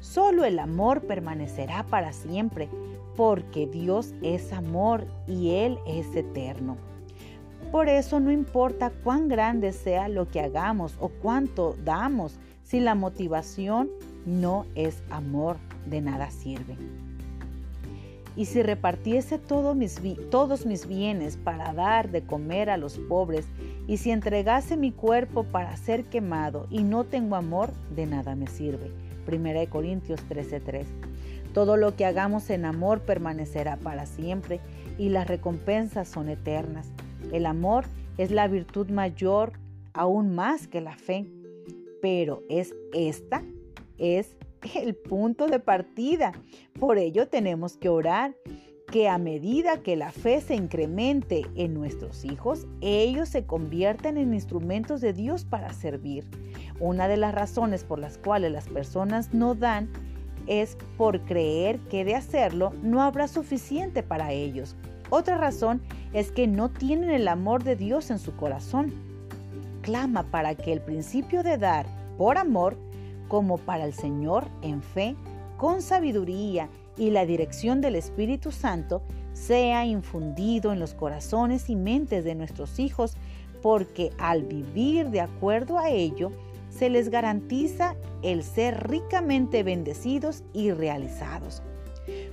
Solo 0.00 0.44
el 0.44 0.58
amor 0.58 1.02
permanecerá 1.02 1.84
para 1.84 2.12
siempre, 2.12 2.68
porque 3.16 3.66
Dios 3.66 4.14
es 4.22 4.52
amor 4.52 5.06
y 5.26 5.50
Él 5.56 5.78
es 5.86 6.14
eterno. 6.14 6.76
Por 7.72 7.88
eso 7.88 8.20
no 8.20 8.30
importa 8.30 8.90
cuán 9.02 9.28
grande 9.28 9.72
sea 9.72 10.08
lo 10.08 10.28
que 10.28 10.40
hagamos 10.40 10.96
o 11.00 11.08
cuánto 11.08 11.76
damos, 11.84 12.38
si 12.62 12.80
la 12.80 12.94
motivación 12.94 13.90
no 14.24 14.64
es 14.74 15.02
amor, 15.10 15.56
de 15.86 16.00
nada 16.00 16.30
sirve. 16.30 16.76
Y 18.38 18.44
si 18.44 18.62
repartiese 18.62 19.36
todos 19.40 19.74
mis 19.74 20.86
bienes 20.86 21.36
para 21.36 21.72
dar 21.72 22.12
de 22.12 22.22
comer 22.22 22.70
a 22.70 22.76
los 22.76 22.96
pobres, 22.96 23.46
y 23.88 23.96
si 23.96 24.12
entregase 24.12 24.76
mi 24.76 24.92
cuerpo 24.92 25.42
para 25.42 25.76
ser 25.76 26.04
quemado 26.04 26.68
y 26.70 26.84
no 26.84 27.02
tengo 27.02 27.34
amor, 27.34 27.72
de 27.96 28.06
nada 28.06 28.36
me 28.36 28.46
sirve. 28.46 28.92
1 29.26 29.68
Corintios 29.68 30.20
13:3. 30.28 30.86
Todo 31.52 31.76
lo 31.76 31.96
que 31.96 32.06
hagamos 32.06 32.48
en 32.50 32.64
amor 32.64 33.00
permanecerá 33.00 33.76
para 33.76 34.06
siempre 34.06 34.60
y 34.98 35.08
las 35.08 35.26
recompensas 35.26 36.06
son 36.06 36.28
eternas. 36.28 36.92
El 37.32 37.44
amor 37.44 37.86
es 38.18 38.30
la 38.30 38.46
virtud 38.46 38.88
mayor 38.90 39.54
aún 39.94 40.36
más 40.36 40.68
que 40.68 40.80
la 40.80 40.96
fe, 40.96 41.26
pero 42.00 42.44
es 42.48 42.72
esta, 42.92 43.42
es 43.98 44.37
el 44.74 44.94
punto 44.94 45.46
de 45.46 45.60
partida. 45.60 46.32
Por 46.78 46.98
ello 46.98 47.28
tenemos 47.28 47.76
que 47.76 47.88
orar 47.88 48.34
que 48.90 49.08
a 49.08 49.18
medida 49.18 49.82
que 49.82 49.96
la 49.96 50.10
fe 50.10 50.40
se 50.40 50.54
incremente 50.54 51.46
en 51.56 51.74
nuestros 51.74 52.24
hijos, 52.24 52.66
ellos 52.80 53.28
se 53.28 53.44
conviertan 53.44 54.16
en 54.16 54.32
instrumentos 54.32 55.00
de 55.00 55.12
Dios 55.12 55.44
para 55.44 55.72
servir. 55.72 56.24
Una 56.80 57.06
de 57.06 57.18
las 57.18 57.34
razones 57.34 57.84
por 57.84 57.98
las 57.98 58.16
cuales 58.16 58.50
las 58.50 58.68
personas 58.68 59.34
no 59.34 59.54
dan 59.54 59.90
es 60.46 60.78
por 60.96 61.20
creer 61.26 61.78
que 61.90 62.04
de 62.04 62.14
hacerlo 62.14 62.72
no 62.82 63.02
habrá 63.02 63.28
suficiente 63.28 64.02
para 64.02 64.32
ellos. 64.32 64.74
Otra 65.10 65.36
razón 65.36 65.82
es 66.14 66.32
que 66.32 66.46
no 66.46 66.70
tienen 66.70 67.10
el 67.10 67.28
amor 67.28 67.64
de 67.64 67.76
Dios 67.76 68.10
en 68.10 68.18
su 68.18 68.34
corazón. 68.36 68.92
Clama 69.82 70.24
para 70.30 70.54
que 70.54 70.72
el 70.72 70.80
principio 70.80 71.42
de 71.42 71.58
dar 71.58 71.86
por 72.16 72.38
amor, 72.38 72.76
como 73.28 73.58
para 73.58 73.84
el 73.84 73.94
Señor 73.94 74.48
en 74.62 74.82
fe, 74.82 75.16
con 75.56 75.82
sabiduría 75.82 76.68
y 76.96 77.10
la 77.10 77.26
dirección 77.26 77.80
del 77.80 77.94
Espíritu 77.94 78.50
Santo 78.50 79.02
sea 79.32 79.86
infundido 79.86 80.72
en 80.72 80.80
los 80.80 80.94
corazones 80.94 81.70
y 81.70 81.76
mentes 81.76 82.24
de 82.24 82.34
nuestros 82.34 82.78
hijos, 82.78 83.16
porque 83.62 84.10
al 84.18 84.42
vivir 84.42 85.10
de 85.10 85.20
acuerdo 85.20 85.78
a 85.78 85.90
ello, 85.90 86.32
se 86.70 86.90
les 86.90 87.08
garantiza 87.08 87.96
el 88.22 88.42
ser 88.42 88.88
ricamente 88.88 89.62
bendecidos 89.62 90.42
y 90.52 90.70
realizados. 90.70 91.62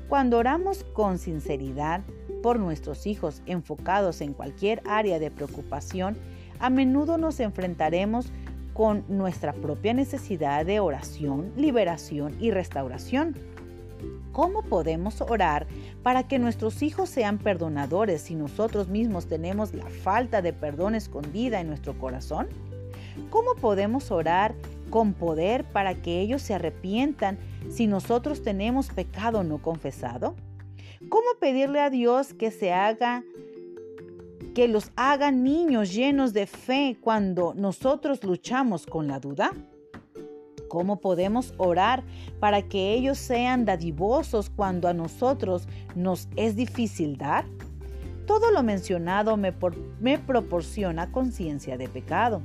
Cuando 0.07 0.37
oramos 0.37 0.83
con 0.83 1.17
sinceridad 1.17 2.01
por 2.43 2.59
nuestros 2.59 3.07
hijos 3.07 3.41
enfocados 3.45 4.21
en 4.21 4.33
cualquier 4.33 4.81
área 4.85 5.19
de 5.19 5.31
preocupación, 5.31 6.17
a 6.59 6.69
menudo 6.69 7.17
nos 7.17 7.39
enfrentaremos 7.39 8.27
con 8.75 9.05
nuestra 9.07 9.53
propia 9.53 9.93
necesidad 9.93 10.65
de 10.65 10.81
oración, 10.81 11.53
liberación 11.55 12.35
y 12.41 12.51
restauración. 12.51 13.33
¿Cómo 14.33 14.63
podemos 14.63 15.21
orar 15.21 15.65
para 16.03 16.27
que 16.27 16.39
nuestros 16.39 16.83
hijos 16.83 17.07
sean 17.07 17.37
perdonadores 17.37 18.23
si 18.23 18.35
nosotros 18.35 18.89
mismos 18.89 19.27
tenemos 19.27 19.73
la 19.73 19.85
falta 19.85 20.41
de 20.41 20.51
perdón 20.51 20.93
escondida 20.93 21.61
en 21.61 21.69
nuestro 21.69 21.97
corazón? 21.97 22.49
¿Cómo 23.29 23.55
podemos 23.55 24.11
orar 24.11 24.55
con 24.89 25.13
poder 25.13 25.63
para 25.63 25.95
que 25.95 26.19
ellos 26.19 26.41
se 26.41 26.53
arrepientan 26.53 27.39
si 27.69 27.87
nosotros 27.87 28.43
tenemos 28.43 28.89
pecado 28.89 29.45
no 29.45 29.61
confesado? 29.61 30.35
¿Cómo 31.07 31.27
pedirle 31.39 31.79
a 31.79 31.89
Dios 31.89 32.33
que 32.33 32.51
se 32.51 32.73
haga 32.73 33.23
que 34.55 34.67
los 34.69 34.91
haga 34.95 35.31
niños 35.31 35.93
llenos 35.93 36.31
de 36.31 36.47
fe 36.47 36.97
cuando 37.01 37.53
nosotros 37.53 38.23
luchamos 38.23 38.85
con 38.85 39.05
la 39.05 39.19
duda? 39.19 39.51
¿Cómo 40.69 41.01
podemos 41.01 41.53
orar 41.57 42.03
para 42.39 42.61
que 42.61 42.93
ellos 42.93 43.17
sean 43.17 43.65
dadivosos 43.65 44.49
cuando 44.49 44.87
a 44.87 44.93
nosotros 44.93 45.67
nos 45.93 46.29
es 46.37 46.55
difícil 46.55 47.17
dar? 47.17 47.45
Todo 48.25 48.49
lo 48.49 48.63
mencionado 48.63 49.35
me, 49.35 49.53
me 49.99 50.17
proporciona 50.17 51.11
conciencia 51.11 51.77
de 51.77 51.89
pecado, 51.89 52.41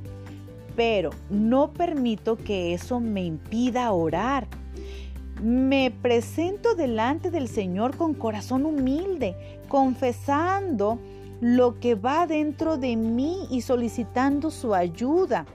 pero 0.75 1.11
no 1.29 1.71
permito 1.71 2.35
que 2.35 2.73
eso 2.73 2.99
me 2.99 3.23
impida 3.23 3.91
orar. 3.93 4.47
me 5.41 5.89
presento 5.89 6.75
delante 6.75 7.31
del 7.31 7.47
Señor 7.47 7.95
con 7.95 8.13
corazón 8.13 8.65
humilde, 8.65 9.35
confesando 9.69 10.99
lo 11.41 11.79
que 11.79 11.95
va 11.95 12.27
dentro 12.27 12.77
de 12.77 12.95
mí 12.95 13.47
y 13.49 13.61
solicitando 13.61 14.51
su 14.51 14.73
ayuda. 14.73 15.45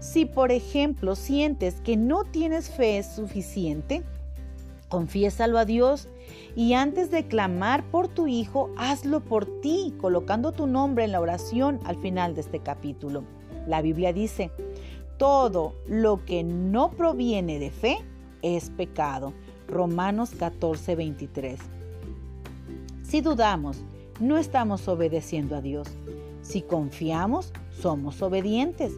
Si 0.00 0.26
por 0.26 0.50
ejemplo 0.50 1.14
sientes 1.14 1.80
que 1.80 1.96
no 1.96 2.24
tienes 2.24 2.68
fe 2.68 3.02
suficiente, 3.02 4.02
confiésalo 4.88 5.58
a 5.58 5.64
Dios 5.64 6.08
y 6.56 6.74
antes 6.74 7.10
de 7.10 7.26
clamar 7.26 7.84
por 7.90 8.08
tu 8.08 8.26
hijo, 8.26 8.70
hazlo 8.76 9.20
por 9.20 9.46
ti, 9.60 9.94
colocando 10.00 10.52
tu 10.52 10.66
nombre 10.66 11.04
en 11.04 11.12
la 11.12 11.20
oración 11.20 11.78
al 11.84 11.96
final 11.96 12.34
de 12.34 12.40
este 12.40 12.58
capítulo. 12.58 13.22
La 13.66 13.82
Biblia 13.82 14.12
dice, 14.12 14.50
todo 15.16 15.74
lo 15.86 16.24
que 16.24 16.42
no 16.42 16.90
proviene 16.90 17.58
de 17.58 17.70
fe 17.70 17.98
es 18.42 18.70
pecado. 18.70 19.32
Romanos 19.68 20.30
14, 20.30 20.96
23. 20.96 21.60
Si 23.02 23.20
dudamos, 23.20 23.84
no 24.20 24.36
estamos 24.36 24.86
obedeciendo 24.86 25.56
a 25.56 25.60
Dios. 25.60 25.88
Si 26.42 26.62
confiamos, 26.62 27.52
somos 27.70 28.22
obedientes. 28.22 28.92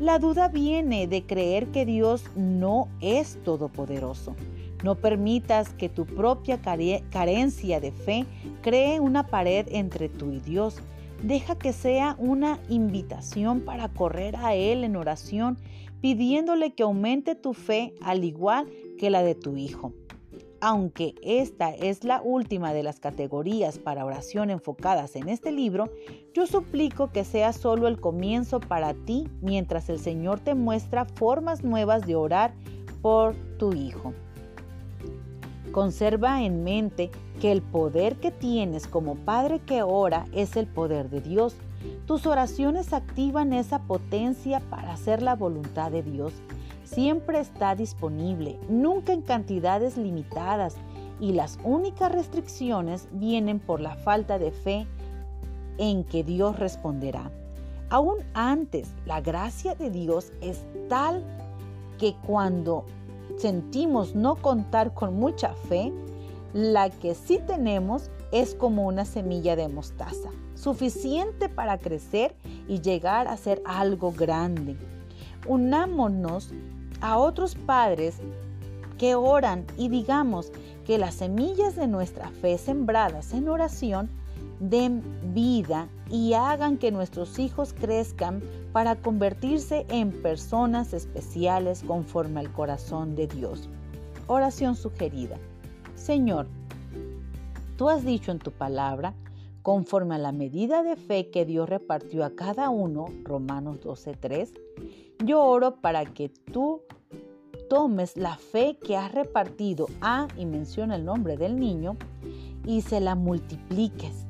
La 0.00 0.18
duda 0.18 0.48
viene 0.48 1.06
de 1.06 1.24
creer 1.24 1.68
que 1.68 1.86
Dios 1.86 2.24
no 2.34 2.88
es 3.00 3.38
todopoderoso. 3.44 4.34
No 4.82 4.96
permitas 4.96 5.68
que 5.70 5.88
tu 5.88 6.04
propia 6.04 6.60
carencia 6.60 7.80
de 7.80 7.92
fe 7.92 8.26
cree 8.60 9.00
una 9.00 9.28
pared 9.28 9.66
entre 9.70 10.08
tú 10.08 10.32
y 10.32 10.40
Dios. 10.40 10.76
Deja 11.22 11.56
que 11.56 11.72
sea 11.72 12.16
una 12.18 12.58
invitación 12.68 13.60
para 13.60 13.88
correr 13.88 14.36
a 14.36 14.54
Él 14.54 14.84
en 14.84 14.96
oración, 14.96 15.58
pidiéndole 16.00 16.74
que 16.74 16.82
aumente 16.82 17.34
tu 17.34 17.54
fe 17.54 17.94
al 18.02 18.24
igual 18.24 18.66
que 18.98 19.10
la 19.10 19.22
de 19.22 19.34
tu 19.34 19.56
hijo. 19.56 19.92
Aunque 20.66 21.14
esta 21.22 21.74
es 21.74 22.04
la 22.04 22.22
última 22.22 22.72
de 22.72 22.82
las 22.82 22.98
categorías 22.98 23.78
para 23.78 24.06
oración 24.06 24.48
enfocadas 24.48 25.14
en 25.14 25.28
este 25.28 25.52
libro, 25.52 25.90
yo 26.32 26.46
suplico 26.46 27.12
que 27.12 27.22
sea 27.24 27.52
solo 27.52 27.86
el 27.86 28.00
comienzo 28.00 28.60
para 28.60 28.94
ti 28.94 29.28
mientras 29.42 29.90
el 29.90 29.98
Señor 29.98 30.40
te 30.40 30.54
muestra 30.54 31.04
formas 31.04 31.64
nuevas 31.64 32.06
de 32.06 32.14
orar 32.14 32.54
por 33.02 33.34
tu 33.58 33.74
hijo. 33.74 34.14
Conserva 35.70 36.42
en 36.42 36.64
mente 36.64 37.10
que 37.42 37.52
el 37.52 37.60
poder 37.60 38.16
que 38.16 38.30
tienes 38.30 38.86
como 38.86 39.16
Padre 39.16 39.58
que 39.58 39.82
ora 39.82 40.24
es 40.32 40.56
el 40.56 40.66
poder 40.66 41.10
de 41.10 41.20
Dios. 41.20 41.56
Tus 42.06 42.24
oraciones 42.24 42.94
activan 42.94 43.52
esa 43.52 43.80
potencia 43.80 44.60
para 44.70 44.94
hacer 44.94 45.20
la 45.20 45.36
voluntad 45.36 45.90
de 45.90 46.02
Dios. 46.02 46.32
Siempre 46.94 47.40
está 47.40 47.74
disponible, 47.74 48.56
nunca 48.68 49.12
en 49.12 49.22
cantidades 49.22 49.96
limitadas 49.96 50.76
y 51.18 51.32
las 51.32 51.58
únicas 51.64 52.12
restricciones 52.12 53.08
vienen 53.10 53.58
por 53.58 53.80
la 53.80 53.96
falta 53.96 54.38
de 54.38 54.52
fe 54.52 54.86
en 55.78 56.04
que 56.04 56.22
Dios 56.22 56.56
responderá. 56.56 57.32
Aún 57.90 58.18
antes, 58.32 58.88
la 59.06 59.20
gracia 59.20 59.74
de 59.74 59.90
Dios 59.90 60.30
es 60.40 60.62
tal 60.88 61.24
que 61.98 62.14
cuando 62.26 62.84
sentimos 63.38 64.14
no 64.14 64.36
contar 64.36 64.94
con 64.94 65.16
mucha 65.16 65.52
fe, 65.68 65.92
la 66.52 66.90
que 66.90 67.16
sí 67.16 67.40
tenemos 67.44 68.08
es 68.30 68.54
como 68.54 68.86
una 68.86 69.04
semilla 69.04 69.56
de 69.56 69.66
mostaza, 69.66 70.30
suficiente 70.54 71.48
para 71.48 71.78
crecer 71.78 72.36
y 72.68 72.80
llegar 72.80 73.26
a 73.26 73.36
ser 73.36 73.60
algo 73.64 74.12
grande. 74.12 74.76
Unámonos 75.46 76.52
a 77.00 77.18
otros 77.18 77.54
padres 77.54 78.16
que 78.98 79.14
oran 79.14 79.66
y 79.76 79.88
digamos 79.88 80.52
que 80.86 80.98
las 80.98 81.14
semillas 81.14 81.76
de 81.76 81.86
nuestra 81.86 82.28
fe 82.30 82.58
sembradas 82.58 83.32
en 83.32 83.48
oración 83.48 84.08
den 84.60 85.02
vida 85.34 85.88
y 86.10 86.34
hagan 86.34 86.78
que 86.78 86.92
nuestros 86.92 87.38
hijos 87.38 87.74
crezcan 87.74 88.42
para 88.72 88.96
convertirse 88.96 89.86
en 89.88 90.12
personas 90.22 90.92
especiales 90.92 91.82
conforme 91.86 92.40
al 92.40 92.52
corazón 92.52 93.14
de 93.14 93.26
Dios. 93.26 93.68
Oración 94.26 94.76
sugerida. 94.76 95.36
Señor, 95.94 96.46
tú 97.76 97.88
has 97.88 98.04
dicho 98.04 98.30
en 98.30 98.38
tu 98.38 98.52
palabra, 98.52 99.14
conforme 99.64 100.14
a 100.14 100.18
la 100.18 100.30
medida 100.30 100.82
de 100.82 100.94
fe 100.94 101.30
que 101.30 101.46
Dios 101.46 101.70
repartió 101.70 102.22
a 102.26 102.36
cada 102.36 102.68
uno, 102.68 103.06
Romanos 103.24 103.80
12:3, 103.80 104.52
yo 105.24 105.42
oro 105.42 105.76
para 105.80 106.04
que 106.04 106.28
tú 106.28 106.82
tomes 107.70 108.18
la 108.18 108.36
fe 108.36 108.76
que 108.76 108.98
has 108.98 109.10
repartido 109.10 109.86
a, 110.02 110.28
y 110.36 110.44
menciona 110.44 110.96
el 110.96 111.06
nombre 111.06 111.38
del 111.38 111.58
niño, 111.58 111.96
y 112.66 112.82
se 112.82 113.00
la 113.00 113.14
multipliques 113.14 114.26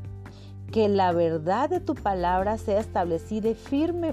que 0.71 0.89
la 0.89 1.11
verdad 1.11 1.69
de 1.69 1.81
tu 1.81 1.97
palabra 1.97 2.57
sea 2.57 2.79
establecida, 2.79 3.51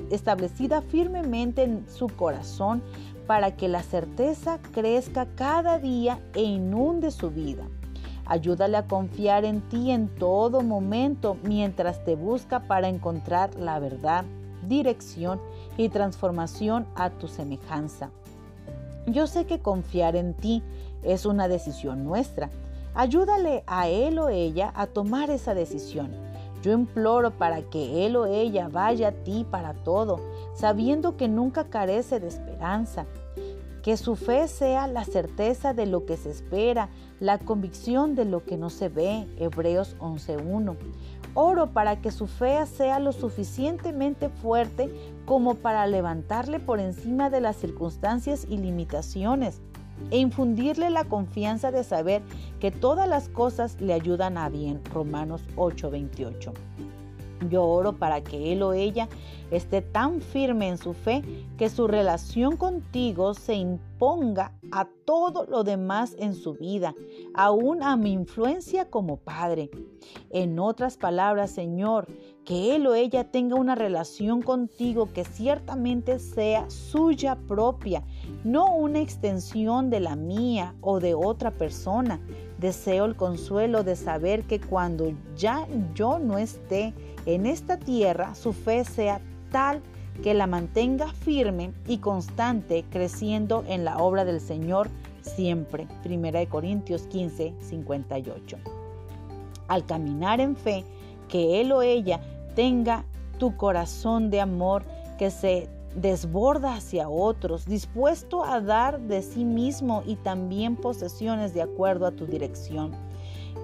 establecida 0.09 0.81
firmemente 0.81 1.61
en 1.61 1.87
su 1.87 2.07
corazón 2.07 2.81
para 3.27 3.55
que 3.55 3.67
la 3.67 3.83
certeza 3.83 4.59
crezca 4.71 5.27
cada 5.35 5.77
día 5.77 6.19
e 6.33 6.41
inunde 6.41 7.11
su 7.11 7.29
vida. 7.29 7.67
Ayúdale 8.31 8.77
a 8.77 8.87
confiar 8.87 9.43
en 9.43 9.59
ti 9.59 9.91
en 9.91 10.07
todo 10.07 10.61
momento 10.61 11.35
mientras 11.43 12.01
te 12.05 12.15
busca 12.15 12.61
para 12.61 12.87
encontrar 12.87 13.53
la 13.55 13.77
verdad, 13.77 14.23
dirección 14.69 15.41
y 15.75 15.89
transformación 15.89 16.87
a 16.95 17.09
tu 17.09 17.27
semejanza. 17.27 18.09
Yo 19.05 19.27
sé 19.27 19.43
que 19.43 19.59
confiar 19.59 20.15
en 20.15 20.33
ti 20.33 20.63
es 21.03 21.25
una 21.25 21.49
decisión 21.49 22.05
nuestra. 22.05 22.49
Ayúdale 22.93 23.65
a 23.67 23.89
él 23.89 24.17
o 24.17 24.29
ella 24.29 24.71
a 24.77 24.87
tomar 24.87 25.29
esa 25.29 25.53
decisión 25.53 26.31
yo 26.61 26.73
imploro 26.73 27.31
para 27.31 27.61
que 27.63 28.05
él 28.05 28.15
o 28.15 28.25
ella 28.25 28.69
vaya 28.69 29.09
a 29.09 29.11
ti 29.11 29.45
para 29.49 29.73
todo, 29.73 30.19
sabiendo 30.53 31.17
que 31.17 31.27
nunca 31.27 31.65
carece 31.65 32.19
de 32.19 32.27
esperanza. 32.27 33.05
Que 33.83 33.97
su 33.97 34.15
fe 34.15 34.47
sea 34.47 34.87
la 34.87 35.05
certeza 35.05 35.73
de 35.73 35.85
lo 35.85 36.05
que 36.05 36.17
se 36.17 36.29
espera, 36.29 36.89
la 37.19 37.39
convicción 37.39 38.15
de 38.15 38.25
lo 38.25 38.43
que 38.43 38.57
no 38.57 38.69
se 38.69 38.89
ve. 38.89 39.27
Hebreos 39.37 39.95
11.1. 39.99 40.75
Oro 41.33 41.71
para 41.71 42.01
que 42.01 42.11
su 42.11 42.27
fe 42.27 42.65
sea 42.65 42.99
lo 42.99 43.11
suficientemente 43.11 44.29
fuerte 44.29 44.91
como 45.25 45.55
para 45.55 45.87
levantarle 45.87 46.59
por 46.59 46.79
encima 46.79 47.29
de 47.29 47.41
las 47.41 47.55
circunstancias 47.55 48.45
y 48.49 48.57
limitaciones 48.57 49.61
e 50.09 50.17
infundirle 50.17 50.89
la 50.89 51.05
confianza 51.05 51.71
de 51.71 51.83
saber 51.83 52.21
que 52.59 52.71
todas 52.71 53.07
las 53.07 53.29
cosas 53.29 53.79
le 53.79 53.93
ayudan 53.93 54.37
a 54.37 54.49
bien. 54.49 54.81
Romanos 54.93 55.43
8:28. 55.55 56.53
Yo 57.49 57.63
oro 57.63 57.93
para 57.93 58.21
que 58.21 58.53
él 58.53 58.61
o 58.63 58.73
ella 58.73 59.09
esté 59.49 59.81
tan 59.81 60.21
firme 60.21 60.69
en 60.69 60.77
su 60.77 60.93
fe 60.93 61.23
que 61.57 61.69
su 61.69 61.87
relación 61.87 62.55
contigo 62.57 63.33
se 63.33 63.55
imponga 63.55 64.53
a 64.71 64.87
todo 65.05 65.45
lo 65.45 65.63
demás 65.63 66.15
en 66.19 66.33
su 66.33 66.53
vida, 66.53 66.95
aún 67.33 67.83
a 67.83 67.97
mi 67.97 68.13
influencia 68.13 68.89
como 68.89 69.17
padre. 69.17 69.69
En 70.29 70.59
otras 70.59 70.97
palabras, 70.97 71.51
Señor, 71.51 72.07
que 72.45 72.75
él 72.75 72.87
o 72.87 72.95
ella 72.95 73.29
tenga 73.29 73.55
una 73.55 73.75
relación 73.75 74.41
contigo 74.41 75.09
que 75.13 75.25
ciertamente 75.25 76.19
sea 76.19 76.69
suya 76.69 77.37
propia, 77.47 78.03
no 78.43 78.75
una 78.75 78.99
extensión 78.99 79.89
de 79.89 79.99
la 79.99 80.15
mía 80.15 80.75
o 80.81 80.99
de 80.99 81.13
otra 81.13 81.51
persona. 81.51 82.19
Deseo 82.61 83.05
el 83.05 83.15
consuelo 83.15 83.83
de 83.83 83.95
saber 83.95 84.43
que 84.43 84.61
cuando 84.61 85.11
ya 85.35 85.67
yo 85.95 86.19
no 86.19 86.37
esté 86.37 86.93
en 87.25 87.47
esta 87.47 87.77
tierra, 87.77 88.35
su 88.35 88.53
fe 88.53 88.85
sea 88.85 89.19
tal 89.51 89.81
que 90.21 90.35
la 90.35 90.45
mantenga 90.45 91.07
firme 91.07 91.71
y 91.87 91.97
constante, 91.97 92.85
creciendo 92.91 93.63
en 93.67 93.83
la 93.83 93.97
obra 93.97 94.25
del 94.25 94.39
Señor 94.39 94.89
siempre. 95.23 95.87
Primera 96.03 96.39
de 96.39 96.45
Corintios 96.45 97.07
15, 97.07 97.55
58. 97.59 98.57
Al 99.67 99.83
caminar 99.87 100.39
en 100.39 100.55
fe, 100.55 100.85
que 101.29 101.61
él 101.61 101.71
o 101.71 101.81
ella 101.81 102.21
tenga 102.53 103.05
tu 103.39 103.57
corazón 103.57 104.29
de 104.29 104.39
amor 104.39 104.83
que 105.17 105.31
se 105.31 105.67
desborda 105.95 106.75
hacia 106.75 107.09
otros, 107.09 107.65
dispuesto 107.65 108.43
a 108.43 108.61
dar 108.61 108.99
de 109.01 109.21
sí 109.21 109.45
mismo 109.45 110.03
y 110.05 110.15
también 110.15 110.75
posesiones 110.75 111.53
de 111.53 111.61
acuerdo 111.61 112.05
a 112.05 112.11
tu 112.11 112.25
dirección. 112.25 112.91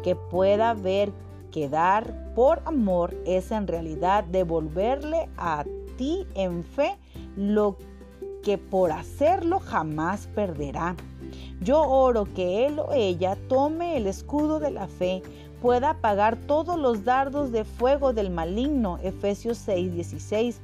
Que 0.04 0.16
pueda 0.16 0.74
ver 0.74 1.12
que 1.52 1.70
dar 1.70 2.34
por 2.36 2.62
amor 2.66 3.16
es 3.26 3.52
en 3.52 3.68
realidad 3.68 4.24
devolverle 4.26 5.30
a 5.38 5.64
ti 5.98 6.28
en 6.36 6.64
fe 6.64 6.98
lo 7.36 7.78
que 8.44 8.58
por 8.58 8.92
hacerlo 8.92 9.60
jamás 9.60 10.28
perderá. 10.34 10.96
Yo 11.62 11.82
oro 11.82 12.26
que 12.34 12.66
él 12.66 12.80
o 12.80 12.94
ella 12.94 13.38
tome 13.48 13.98
el 13.98 14.08
escudo 14.08 14.60
de 14.60 14.72
la 14.72 14.88
fe, 14.88 15.22
pueda 15.62 15.92
apagar 15.92 16.38
todos 16.38 16.80
los 16.80 17.04
dardos 17.04 17.52
de 17.52 17.66
fuego 17.66 18.14
del 18.14 18.30
maligno, 18.30 19.00
Efesios 19.02 19.58
6, 19.58 19.94
16, 19.94 20.62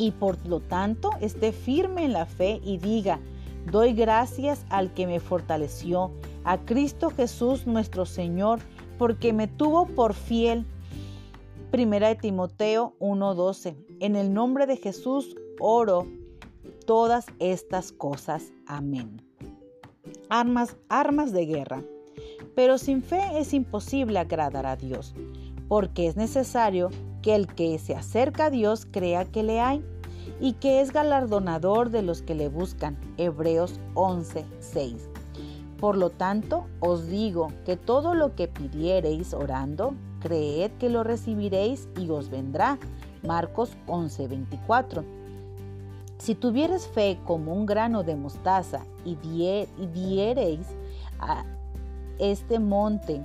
y 0.00 0.12
por 0.12 0.44
lo 0.46 0.60
tanto 0.60 1.10
esté 1.20 1.52
firme 1.52 2.06
en 2.06 2.14
la 2.14 2.24
fe 2.24 2.58
y 2.64 2.78
diga, 2.78 3.20
Doy 3.70 3.92
gracias 3.92 4.64
al 4.70 4.94
que 4.94 5.06
me 5.06 5.20
fortaleció, 5.20 6.10
a 6.44 6.58
Cristo 6.64 7.10
Jesús 7.10 7.66
nuestro 7.66 8.06
Señor, 8.06 8.60
porque 8.98 9.34
me 9.34 9.46
tuvo 9.46 9.86
por 9.86 10.14
fiel. 10.14 10.64
Primera 11.70 12.08
de 12.08 12.14
Timoteo 12.16 12.94
1:12. 12.98 13.76
En 14.00 14.16
el 14.16 14.32
nombre 14.32 14.66
de 14.66 14.78
Jesús 14.78 15.36
oro 15.60 16.06
todas 16.86 17.26
estas 17.38 17.92
cosas. 17.92 18.50
Amén. 18.66 19.22
Armas, 20.30 20.76
armas 20.88 21.32
de 21.32 21.44
guerra. 21.44 21.84
Pero 22.54 22.78
sin 22.78 23.02
fe 23.02 23.20
es 23.36 23.52
imposible 23.52 24.18
agradar 24.18 24.64
a 24.64 24.76
Dios, 24.76 25.14
porque 25.68 26.06
es 26.06 26.16
necesario 26.16 26.90
que 27.22 27.34
el 27.34 27.46
que 27.46 27.78
se 27.78 27.94
acerca 27.94 28.46
a 28.46 28.50
Dios 28.50 28.86
crea 28.90 29.24
que 29.24 29.42
le 29.42 29.60
hay 29.60 29.84
y 30.40 30.54
que 30.54 30.80
es 30.80 30.92
galardonador 30.92 31.90
de 31.90 32.02
los 32.02 32.22
que 32.22 32.34
le 32.34 32.48
buscan. 32.48 32.98
Hebreos 33.16 33.78
11:6. 33.94 35.08
Por 35.78 35.96
lo 35.96 36.10
tanto, 36.10 36.66
os 36.80 37.08
digo 37.08 37.48
que 37.64 37.76
todo 37.76 38.14
lo 38.14 38.34
que 38.34 38.48
pidiereis 38.48 39.32
orando, 39.32 39.94
creed 40.20 40.70
que 40.78 40.90
lo 40.90 41.04
recibiréis 41.04 41.88
y 41.98 42.08
os 42.10 42.28
vendrá. 42.28 42.78
Marcos 43.22 43.76
11:24. 43.86 45.04
Si 46.18 46.34
tuvieres 46.34 46.86
fe 46.86 47.18
como 47.24 47.54
un 47.54 47.64
grano 47.64 48.02
de 48.02 48.14
mostaza 48.14 48.84
y, 49.06 49.16
y 49.22 49.86
diereis 49.86 50.66
a 51.18 51.44
este 52.18 52.58
monte, 52.58 53.24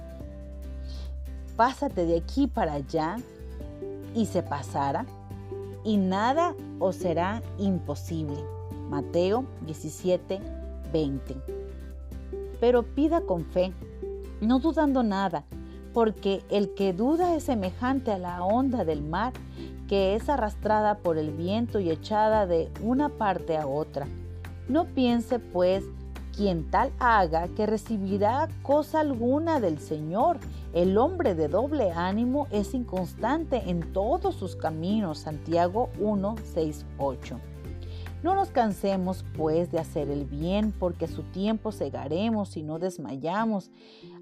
pásate 1.58 2.06
de 2.06 2.18
aquí 2.18 2.48
para 2.48 2.74
allá, 2.74 3.18
y 4.16 4.26
se 4.26 4.42
pasara, 4.42 5.06
y 5.84 5.98
nada 5.98 6.56
os 6.80 6.96
será 6.96 7.44
imposible. 7.60 8.44
Mateo 8.90 9.46
17, 9.66 10.40
20. 10.92 11.36
Pero 12.60 12.84
pida 12.84 13.22
con 13.22 13.46
fe, 13.46 13.74
no 14.42 14.60
dudando 14.60 15.04
nada, 15.04 15.44
porque 15.94 16.44
el 16.50 16.74
que 16.74 16.94
duda 16.94 17.36
es 17.36 17.44
semejante 17.44 18.12
a 18.12 18.18
la 18.18 18.44
onda 18.44 18.84
del 18.84 19.04
mar 19.04 19.34
que 19.88 20.16
es 20.16 20.30
arrastrada 20.30 20.98
por 20.98 21.18
el 21.18 21.32
viento 21.32 21.80
y 21.80 21.92
echada 21.92 22.48
de 22.48 22.72
una 22.82 23.10
parte 23.10 23.58
a 23.58 23.68
otra. 23.68 24.08
No 24.68 24.86
piense, 24.86 25.40
pues, 25.40 25.84
quien 26.36 26.70
tal 26.70 26.92
haga 27.00 27.48
que 27.50 27.66
recibirá 27.66 28.50
cosa 28.64 29.00
alguna 29.00 29.60
del 29.60 29.80
Señor. 29.80 30.40
El 30.76 30.98
hombre 30.98 31.36
de 31.36 31.48
doble 31.48 31.94
ánimo 31.94 32.48
es 32.52 32.74
inconstante 32.74 33.64
en 33.70 33.94
todos 33.94 34.36
sus 34.36 34.58
caminos. 34.58 35.20
Santiago 35.20 35.90
1, 36.02 36.36
6, 36.44 36.86
8. 36.98 37.40
No 38.24 38.36
nos 38.36 38.50
cansemos 38.50 39.24
pues 39.38 39.72
de 39.72 39.80
hacer 39.80 40.10
el 40.10 40.26
bien, 40.26 40.74
porque 40.78 41.06
a 41.06 41.08
su 41.08 41.24
tiempo 41.24 41.72
segaremos 41.72 42.58
y 42.58 42.64
no 42.64 42.78
desmayamos. 42.78 43.72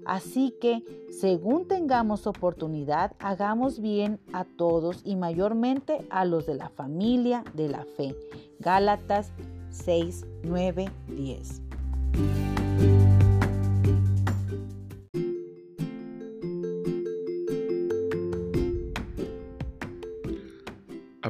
Así 0.06 0.54
que, 0.60 0.84
según 1.10 1.66
tengamos 1.66 2.28
oportunidad, 2.28 3.16
hagamos 3.18 3.80
bien 3.80 4.20
a 4.32 4.44
todos 4.44 5.00
y 5.04 5.16
mayormente 5.16 6.06
a 6.08 6.24
los 6.24 6.46
de 6.46 6.54
la 6.54 6.68
familia 6.68 7.42
de 7.54 7.68
la 7.68 7.84
fe. 7.84 8.14
Gálatas 8.60 9.32
6, 9.70 10.24
9, 10.44 10.88
10. 11.08 11.62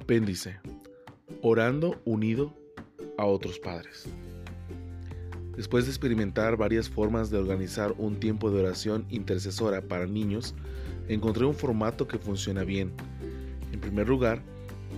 Apéndice. 0.05 0.59
Orando 1.41 1.99
unido 2.05 2.55
a 3.17 3.25
otros 3.25 3.59
padres. 3.59 4.05
Después 5.57 5.87
de 5.87 5.93
experimentar 5.93 6.59
varias 6.59 6.91
formas 6.91 7.31
de 7.31 7.39
organizar 7.39 7.95
un 7.97 8.21
tiempo 8.21 8.51
de 8.51 8.61
oración 8.61 9.07
intercesora 9.09 9.81
para 9.81 10.05
niños, 10.05 10.55
encontré 11.09 11.47
un 11.47 11.55
formato 11.55 12.07
que 12.07 12.19
funciona 12.19 12.65
bien. 12.65 12.93
En 13.73 13.81
primer 13.81 14.07
lugar, 14.07 14.43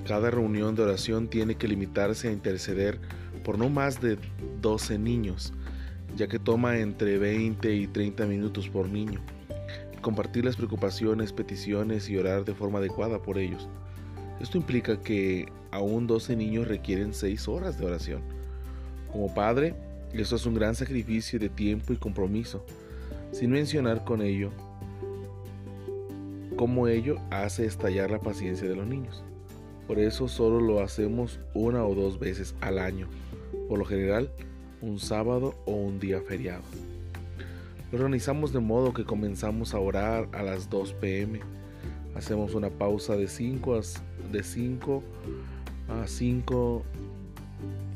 cada 0.08 0.28
reunión 0.28 0.74
de 0.74 0.82
oración 0.82 1.28
tiene 1.28 1.54
que 1.54 1.68
limitarse 1.68 2.26
a 2.26 2.32
interceder 2.32 2.98
por 3.44 3.58
no 3.58 3.68
más 3.68 4.00
de 4.00 4.18
12 4.60 4.98
niños, 4.98 5.52
ya 6.16 6.26
que 6.26 6.40
toma 6.40 6.78
entre 6.78 7.16
20 7.16 7.72
y 7.72 7.86
30 7.86 8.26
minutos 8.26 8.68
por 8.68 8.88
niño. 8.88 9.20
Compartir 10.00 10.44
las 10.44 10.56
preocupaciones, 10.56 11.32
peticiones 11.32 12.10
y 12.10 12.18
orar 12.18 12.44
de 12.44 12.54
forma 12.54 12.80
adecuada 12.80 13.22
por 13.22 13.38
ellos. 13.38 13.68
Esto 14.40 14.58
implica 14.58 15.00
que 15.00 15.46
aún 15.70 16.06
12 16.06 16.36
niños 16.36 16.68
requieren 16.68 17.14
6 17.14 17.48
horas 17.48 17.78
de 17.78 17.86
oración. 17.86 18.22
Como 19.10 19.32
padre, 19.32 19.74
esto 20.12 20.36
es 20.36 20.46
un 20.46 20.54
gran 20.54 20.74
sacrificio 20.74 21.38
de 21.38 21.48
tiempo 21.48 21.92
y 21.92 21.96
compromiso, 21.96 22.64
sin 23.32 23.50
mencionar 23.50 24.04
con 24.04 24.22
ello 24.22 24.50
cómo 26.56 26.88
ello 26.88 27.16
hace 27.30 27.66
estallar 27.66 28.10
la 28.10 28.20
paciencia 28.20 28.66
de 28.66 28.76
los 28.76 28.86
niños. 28.86 29.22
Por 29.86 29.98
eso 29.98 30.26
solo 30.26 30.60
lo 30.60 30.80
hacemos 30.82 31.38
una 31.54 31.84
o 31.84 31.94
dos 31.94 32.18
veces 32.18 32.54
al 32.60 32.78
año, 32.78 33.08
por 33.68 33.78
lo 33.78 33.84
general 33.84 34.30
un 34.80 34.98
sábado 34.98 35.54
o 35.66 35.72
un 35.72 36.00
día 36.00 36.20
feriado. 36.20 36.62
Lo 37.92 37.98
organizamos 37.98 38.52
de 38.52 38.60
modo 38.60 38.92
que 38.92 39.04
comenzamos 39.04 39.74
a 39.74 39.78
orar 39.78 40.28
a 40.32 40.42
las 40.42 40.68
2 40.70 40.94
pm. 40.94 41.40
Hacemos 42.16 42.54
una 42.54 42.70
pausa 42.70 43.16
de 43.16 43.28
5 43.28 43.74
a, 43.74 43.80
de 44.32 44.42
5 44.42 45.02
a 45.88 46.06
5 46.06 46.82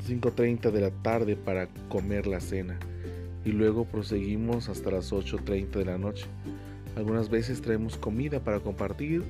5.30 0.07 0.71
de 0.71 0.81
la 0.81 0.89
tarde 0.89 1.35
para 1.35 1.67
comer 1.89 2.25
la 2.25 2.39
cena 2.39 2.79
y 3.45 3.51
luego 3.51 3.85
proseguimos 3.85 4.69
hasta 4.69 4.91
las 4.91 5.11
8.30 5.11 5.71
de 5.71 5.85
la 5.85 5.97
noche. 5.97 6.25
Algunas 6.95 7.29
veces 7.29 7.61
traemos 7.61 7.97
comida 7.97 8.39
para 8.43 8.59
compartir, 8.59 9.23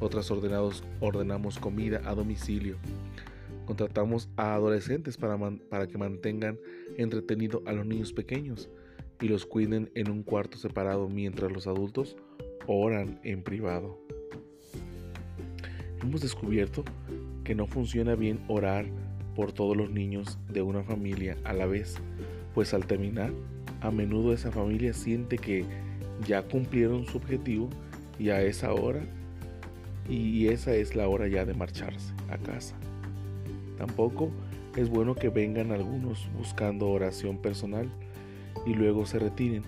otras 0.00 0.30
ordenados, 0.30 0.82
ordenamos 1.00 1.58
comida 1.58 2.00
a 2.04 2.14
domicilio. 2.14 2.76
Contratamos 3.66 4.28
a 4.36 4.54
adolescentes 4.54 5.16
para, 5.16 5.38
para 5.70 5.86
que 5.86 5.96
mantengan 5.96 6.58
entretenido 6.96 7.62
a 7.66 7.72
los 7.72 7.86
niños 7.86 8.12
pequeños 8.12 8.68
y 9.20 9.28
los 9.28 9.46
cuiden 9.46 9.90
en 9.94 10.10
un 10.10 10.22
cuarto 10.22 10.58
separado 10.58 11.08
mientras 11.08 11.52
los 11.52 11.66
adultos 11.66 12.16
oran 12.66 13.20
en 13.22 13.42
privado. 13.42 13.98
Hemos 16.04 16.20
descubierto 16.20 16.84
que 17.44 17.54
no 17.54 17.66
funciona 17.66 18.14
bien 18.14 18.38
orar 18.46 18.84
por 19.34 19.52
todos 19.52 19.74
los 19.74 19.88
niños 19.88 20.38
de 20.52 20.60
una 20.60 20.82
familia 20.82 21.38
a 21.44 21.54
la 21.54 21.64
vez, 21.64 21.96
pues 22.52 22.74
al 22.74 22.84
terminar, 22.84 23.32
a 23.80 23.90
menudo 23.90 24.34
esa 24.34 24.52
familia 24.52 24.92
siente 24.92 25.38
que 25.38 25.64
ya 26.26 26.42
cumplieron 26.42 27.06
su 27.06 27.16
objetivo 27.16 27.70
y 28.18 28.28
a 28.28 28.42
esa 28.42 28.74
hora 28.74 29.00
y 30.06 30.46
esa 30.48 30.74
es 30.74 30.94
la 30.94 31.08
hora 31.08 31.26
ya 31.26 31.46
de 31.46 31.54
marcharse 31.54 32.12
a 32.28 32.36
casa. 32.36 32.76
Tampoco 33.78 34.30
es 34.76 34.90
bueno 34.90 35.14
que 35.14 35.30
vengan 35.30 35.72
algunos 35.72 36.28
buscando 36.36 36.90
oración 36.90 37.38
personal 37.38 37.88
y 38.66 38.74
luego 38.74 39.06
se 39.06 39.20
retiren. 39.20 39.62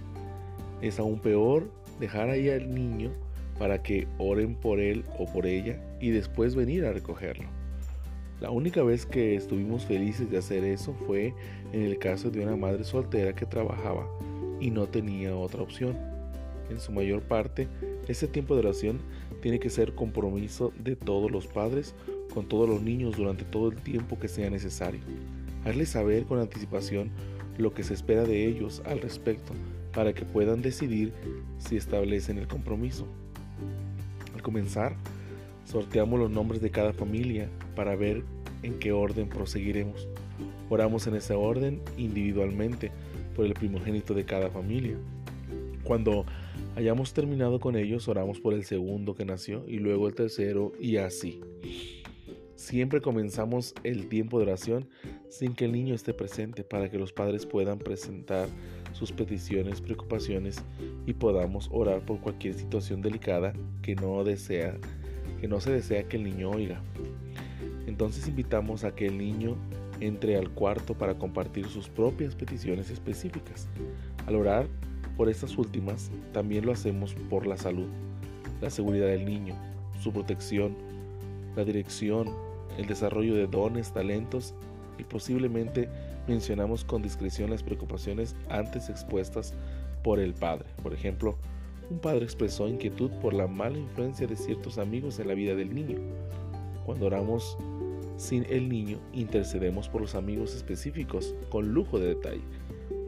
Es 0.83 0.99
aún 0.99 1.19
peor 1.19 1.73
dejar 1.99 2.29
ahí 2.29 2.51
al 2.51 2.75
niño 2.75 3.11
para 3.59 3.83
que 3.83 4.07
oren 4.19 4.55
por 4.55 4.81
él 4.81 5.05
o 5.19 5.27
por 5.27 5.47
ella 5.47 5.81
y 6.01 6.11
después 6.11 6.55
venir 6.55 6.85
a 6.85 6.93
recogerlo. 6.93 7.49
La 8.41 8.51
única 8.51 8.83
vez 8.83 9.07
que 9.07 9.35
estuvimos 9.35 9.87
felices 9.87 10.31
de 10.31 10.39
hacer 10.39 10.63
eso 10.65 10.95
fue 11.07 11.35
en 11.73 11.83
el 11.83 11.99
caso 11.99 12.31
de 12.31 12.41
una 12.41 12.57
madre 12.57 12.85
soltera 12.85 13.35
que 13.35 13.47
trabajaba 13.47 14.07
y 14.61 14.71
no 14.71 14.87
tenía 14.87 15.35
otra 15.35 15.63
opción. 15.63 15.97
En 16.69 16.79
su 16.81 16.93
mayor 16.93 17.23
parte, 17.23 17.69
ese 18.09 18.29
tiempo 18.29 18.55
de 18.55 18.61
oración 18.61 19.01
tiene 19.41 19.59
que 19.59 19.71
ser 19.71 19.95
compromiso 19.95 20.73
de 20.79 20.97
todos 20.97 21.31
los 21.31 21.47
padres 21.47 21.95
con 22.35 22.47
todos 22.47 22.69
los 22.69 22.83
niños 22.83 23.17
durante 23.17 23.45
todo 23.45 23.71
el 23.71 23.77
tiempo 23.77 24.19
que 24.19 24.29
sea 24.29 24.51
necesario. 24.51 25.01
Hazles 25.65 25.91
saber 25.91 26.25
con 26.25 26.39
anticipación 26.39 27.11
lo 27.57 27.73
que 27.73 27.85
se 27.85 27.95
espera 27.95 28.25
de 28.25 28.47
ellos 28.47 28.83
al 28.85 29.01
respecto 29.01 29.55
para 29.95 30.13
que 30.13 30.27
puedan 30.27 30.61
decidir 30.61 31.15
si 31.59 31.77
establecen 31.77 32.37
el 32.37 32.47
compromiso. 32.47 33.07
Al 34.35 34.43
comenzar, 34.43 34.97
sorteamos 35.65 36.19
los 36.19 36.31
nombres 36.31 36.61
de 36.61 36.71
cada 36.71 36.93
familia 36.93 37.49
para 37.75 37.97
ver 37.97 38.25
en 38.63 38.79
qué 38.79 38.93
orden 38.93 39.29
proseguiremos. 39.29 40.09
Oramos 40.69 41.07
en 41.07 41.15
ese 41.17 41.35
orden 41.35 41.81
individualmente 41.97 42.91
por 43.35 43.47
el 43.47 43.55
primogénito 43.55 44.15
de 44.15 44.25
cada 44.25 44.51
familia. 44.51 44.97
Cuando 45.85 46.25
hayamos 46.75 47.13
terminado 47.13 47.61
con 47.61 47.77
ellos, 47.77 48.09
oramos 48.09 48.41
por 48.41 48.55
el 48.55 48.65
segundo 48.65 49.15
que 49.15 49.25
nació 49.25 49.65
y 49.69 49.79
luego 49.79 50.09
el 50.09 50.15
tercero 50.15 50.73
y 50.81 50.97
así. 50.97 51.41
Siempre 52.57 53.01
comenzamos 53.01 53.75
el 53.85 54.09
tiempo 54.09 54.39
de 54.39 54.45
oración 54.45 54.89
sin 55.29 55.55
que 55.55 55.67
el 55.67 55.73
niño 55.73 55.95
esté 55.95 56.15
presente 56.15 56.65
para 56.65 56.91
que 56.91 56.99
los 56.99 57.13
padres 57.13 57.47
puedan 57.47 57.79
presentar 57.79 58.49
sus 58.97 59.13
peticiones, 59.13 59.81
preocupaciones 59.81 60.57
y 61.07 61.13
podamos 61.13 61.69
orar 61.71 62.01
por 62.01 62.19
cualquier 62.21 62.55
situación 62.55 63.03
delicada 63.03 63.53
que 63.83 63.95
no 63.95 64.25
desea 64.25 64.75
que 65.41 65.49
no 65.49 65.61
se 65.61 65.71
desea 65.71 66.09
que 66.09 66.17
el 66.17 66.25
niño 66.25 66.51
oiga. 66.51 66.81
Entonces 67.87 68.27
invitamos 68.27 68.85
a 68.85 68.95
que 68.95 69.07
el 69.07 69.19
niño 69.19 69.57
entre 70.01 70.37
al 70.37 70.51
cuarto 70.51 70.95
para 70.95 71.19
compartir 71.19 71.67
sus 71.67 71.89
propias 71.89 72.35
peticiones 72.35 72.91
específicas. 72.91 73.69
Al 74.27 74.37
orar 74.37 74.67
por 75.17 75.29
estas 75.29 75.57
últimas, 75.59 76.11
también 76.33 76.65
lo 76.65 76.73
hacemos 76.73 77.15
por 77.29 77.47
la 77.47 77.59
salud, 77.59 77.89
la 78.63 78.71
seguridad 78.71 79.09
del 79.09 79.27
niño, 79.27 79.55
su 80.01 80.11
protección, 80.11 80.75
la 81.55 81.65
dirección, 81.65 82.29
el 82.79 82.87
desarrollo 82.87 83.35
de 83.35 83.47
dones, 83.47 83.93
talentos 83.93 84.55
y 84.99 85.05
posiblemente 85.05 85.89
mencionamos 86.29 86.85
con 86.85 87.03
discreción 87.03 87.51
las 87.51 87.63
preocupaciones 87.63 88.35
antes 88.49 88.89
expuestas 88.89 89.55
por 90.03 90.19
el 90.19 90.35
padre. 90.35 90.67
Por 90.83 90.93
ejemplo, 90.93 91.37
un 91.91 91.99
padre 91.99 92.25
expresó 92.25 92.69
inquietud 92.69 93.11
por 93.23 93.35
la 93.35 93.47
mala 93.47 93.79
influencia 93.79 94.27
de 94.27 94.37
ciertos 94.37 94.79
amigos 94.79 95.19
en 95.19 95.29
la 95.29 95.35
vida 95.35 95.55
del 95.55 95.75
niño. 95.75 95.99
Cuando 96.85 97.07
oramos 97.07 97.57
sin 98.17 98.45
el 98.49 98.69
niño, 98.69 98.99
intercedemos 99.13 99.89
por 99.89 100.01
los 100.01 100.15
amigos 100.15 100.55
específicos 100.55 101.35
con 101.51 101.73
lujo 101.73 101.99
de 101.99 102.09
detalle. 102.09 102.43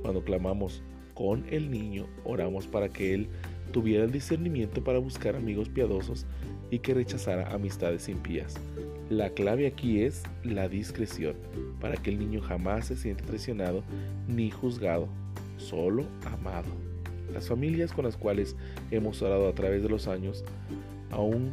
Cuando 0.03 0.23
clamamos 0.23 0.83
con 1.15 1.45
el 1.51 1.71
niño, 1.71 2.07
oramos 2.25 2.67
para 2.67 2.89
que 2.89 3.15
él 3.15 3.29
tuviera 3.73 4.05
el 4.05 4.13
discernimiento 4.13 4.83
para 4.83 4.99
buscar 4.99 5.35
amigos 5.37 5.69
piadosos 5.69 6.27
y 6.71 6.79
que 6.79 6.95
rechazara 6.95 7.53
amistades 7.53 8.09
impías. 8.09 8.55
La 9.11 9.31
clave 9.31 9.67
aquí 9.67 10.03
es 10.03 10.23
la 10.45 10.69
discreción, 10.69 11.35
para 11.81 11.97
que 11.97 12.11
el 12.11 12.19
niño 12.19 12.43
jamás 12.43 12.89
se 12.89 12.97
siente 12.97 13.25
traicionado 13.25 13.83
ni 14.27 14.51
juzgado, 14.51 15.09
solo 15.57 16.05
amado. 16.27 16.69
Las 17.33 17.49
familias 17.49 17.93
con 17.93 18.05
las 18.05 18.19
cuales 18.19 18.55
hemos 18.91 19.23
orado 19.23 19.49
a 19.49 19.55
través 19.55 19.83
de 19.83 19.89
los 19.89 20.09
años 20.09 20.45
aún 21.11 21.53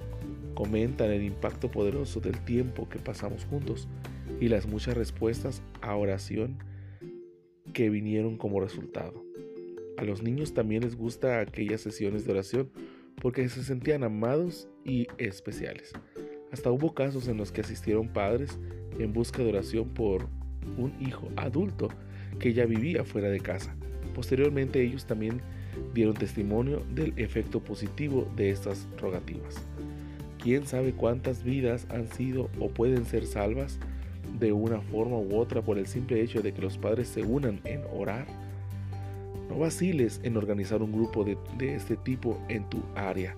comentan 0.54 1.12
el 1.12 1.24
impacto 1.24 1.72
poderoso 1.72 2.20
del 2.20 2.44
tiempo 2.44 2.90
que 2.90 3.00
pasamos 3.00 3.46
juntos 3.46 3.88
y 4.42 4.50
las 4.50 4.68
muchas 4.68 4.98
respuestas 4.98 5.62
a 5.82 5.96
oración 5.96 6.58
que 7.72 7.90
vinieron 7.90 8.38
como 8.38 8.60
resultado. 8.60 9.24
A 9.98 10.04
los 10.04 10.22
niños 10.22 10.54
también 10.54 10.84
les 10.84 10.98
gusta 10.98 11.40
aquellas 11.40 11.80
sesiones 11.80 12.26
de 12.26 12.34
oración 12.34 12.70
porque 13.22 13.48
se 13.48 13.64
sentían 13.64 14.04
amados 14.04 14.68
y 14.84 15.08
especiales. 15.18 15.94
Hasta 16.56 16.72
hubo 16.72 16.94
casos 16.94 17.28
en 17.28 17.36
los 17.36 17.52
que 17.52 17.60
asistieron 17.60 18.08
padres 18.08 18.58
en 18.98 19.12
busca 19.12 19.44
de 19.44 19.50
oración 19.50 19.90
por 19.90 20.30
un 20.78 20.94
hijo 21.02 21.28
adulto 21.36 21.90
que 22.40 22.54
ya 22.54 22.66
vivía 22.66 23.04
fuera 23.04 23.28
de 23.28 23.42
casa. 23.42 23.76
Posteriormente 24.14 24.82
ellos 24.82 25.04
también 25.04 25.42
dieron 25.94 26.14
testimonio 26.14 26.82
del 26.94 27.12
efecto 27.18 27.60
positivo 27.60 28.32
de 28.38 28.52
estas 28.52 28.88
rogativas. 28.98 29.56
¿Quién 30.42 30.66
sabe 30.66 30.94
cuántas 30.94 31.44
vidas 31.44 31.88
han 31.90 32.08
sido 32.08 32.50
o 32.58 32.70
pueden 32.70 33.04
ser 33.04 33.26
salvas 33.26 33.78
de 34.40 34.54
una 34.54 34.80
forma 34.80 35.18
u 35.18 35.36
otra 35.36 35.62
por 35.62 35.78
el 35.78 35.88
simple 35.88 36.22
hecho 36.22 36.42
de 36.42 36.54
que 36.54 36.62
los 36.62 36.78
padres 36.78 37.10
se 37.10 37.24
unan 37.24 37.60
en 37.66 37.82
orar? 37.94 38.28
No 39.50 39.60
vaciles 39.60 40.22
en 40.24 40.38
organizar 40.38 40.82
un 40.82 40.94
grupo 40.94 41.26
de, 41.26 41.38
de 41.58 41.76
este 41.76 41.98
tipo 41.98 42.42
en 42.48 42.64
tu 42.70 42.82
área. 42.96 43.36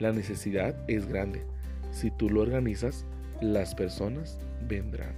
La 0.00 0.10
necesidad 0.10 0.74
es 0.90 1.06
grande. 1.06 1.44
Si 1.96 2.10
tú 2.10 2.28
lo 2.28 2.42
organizas, 2.42 3.06
las 3.40 3.74
personas 3.74 4.38
vendrán. 4.68 5.14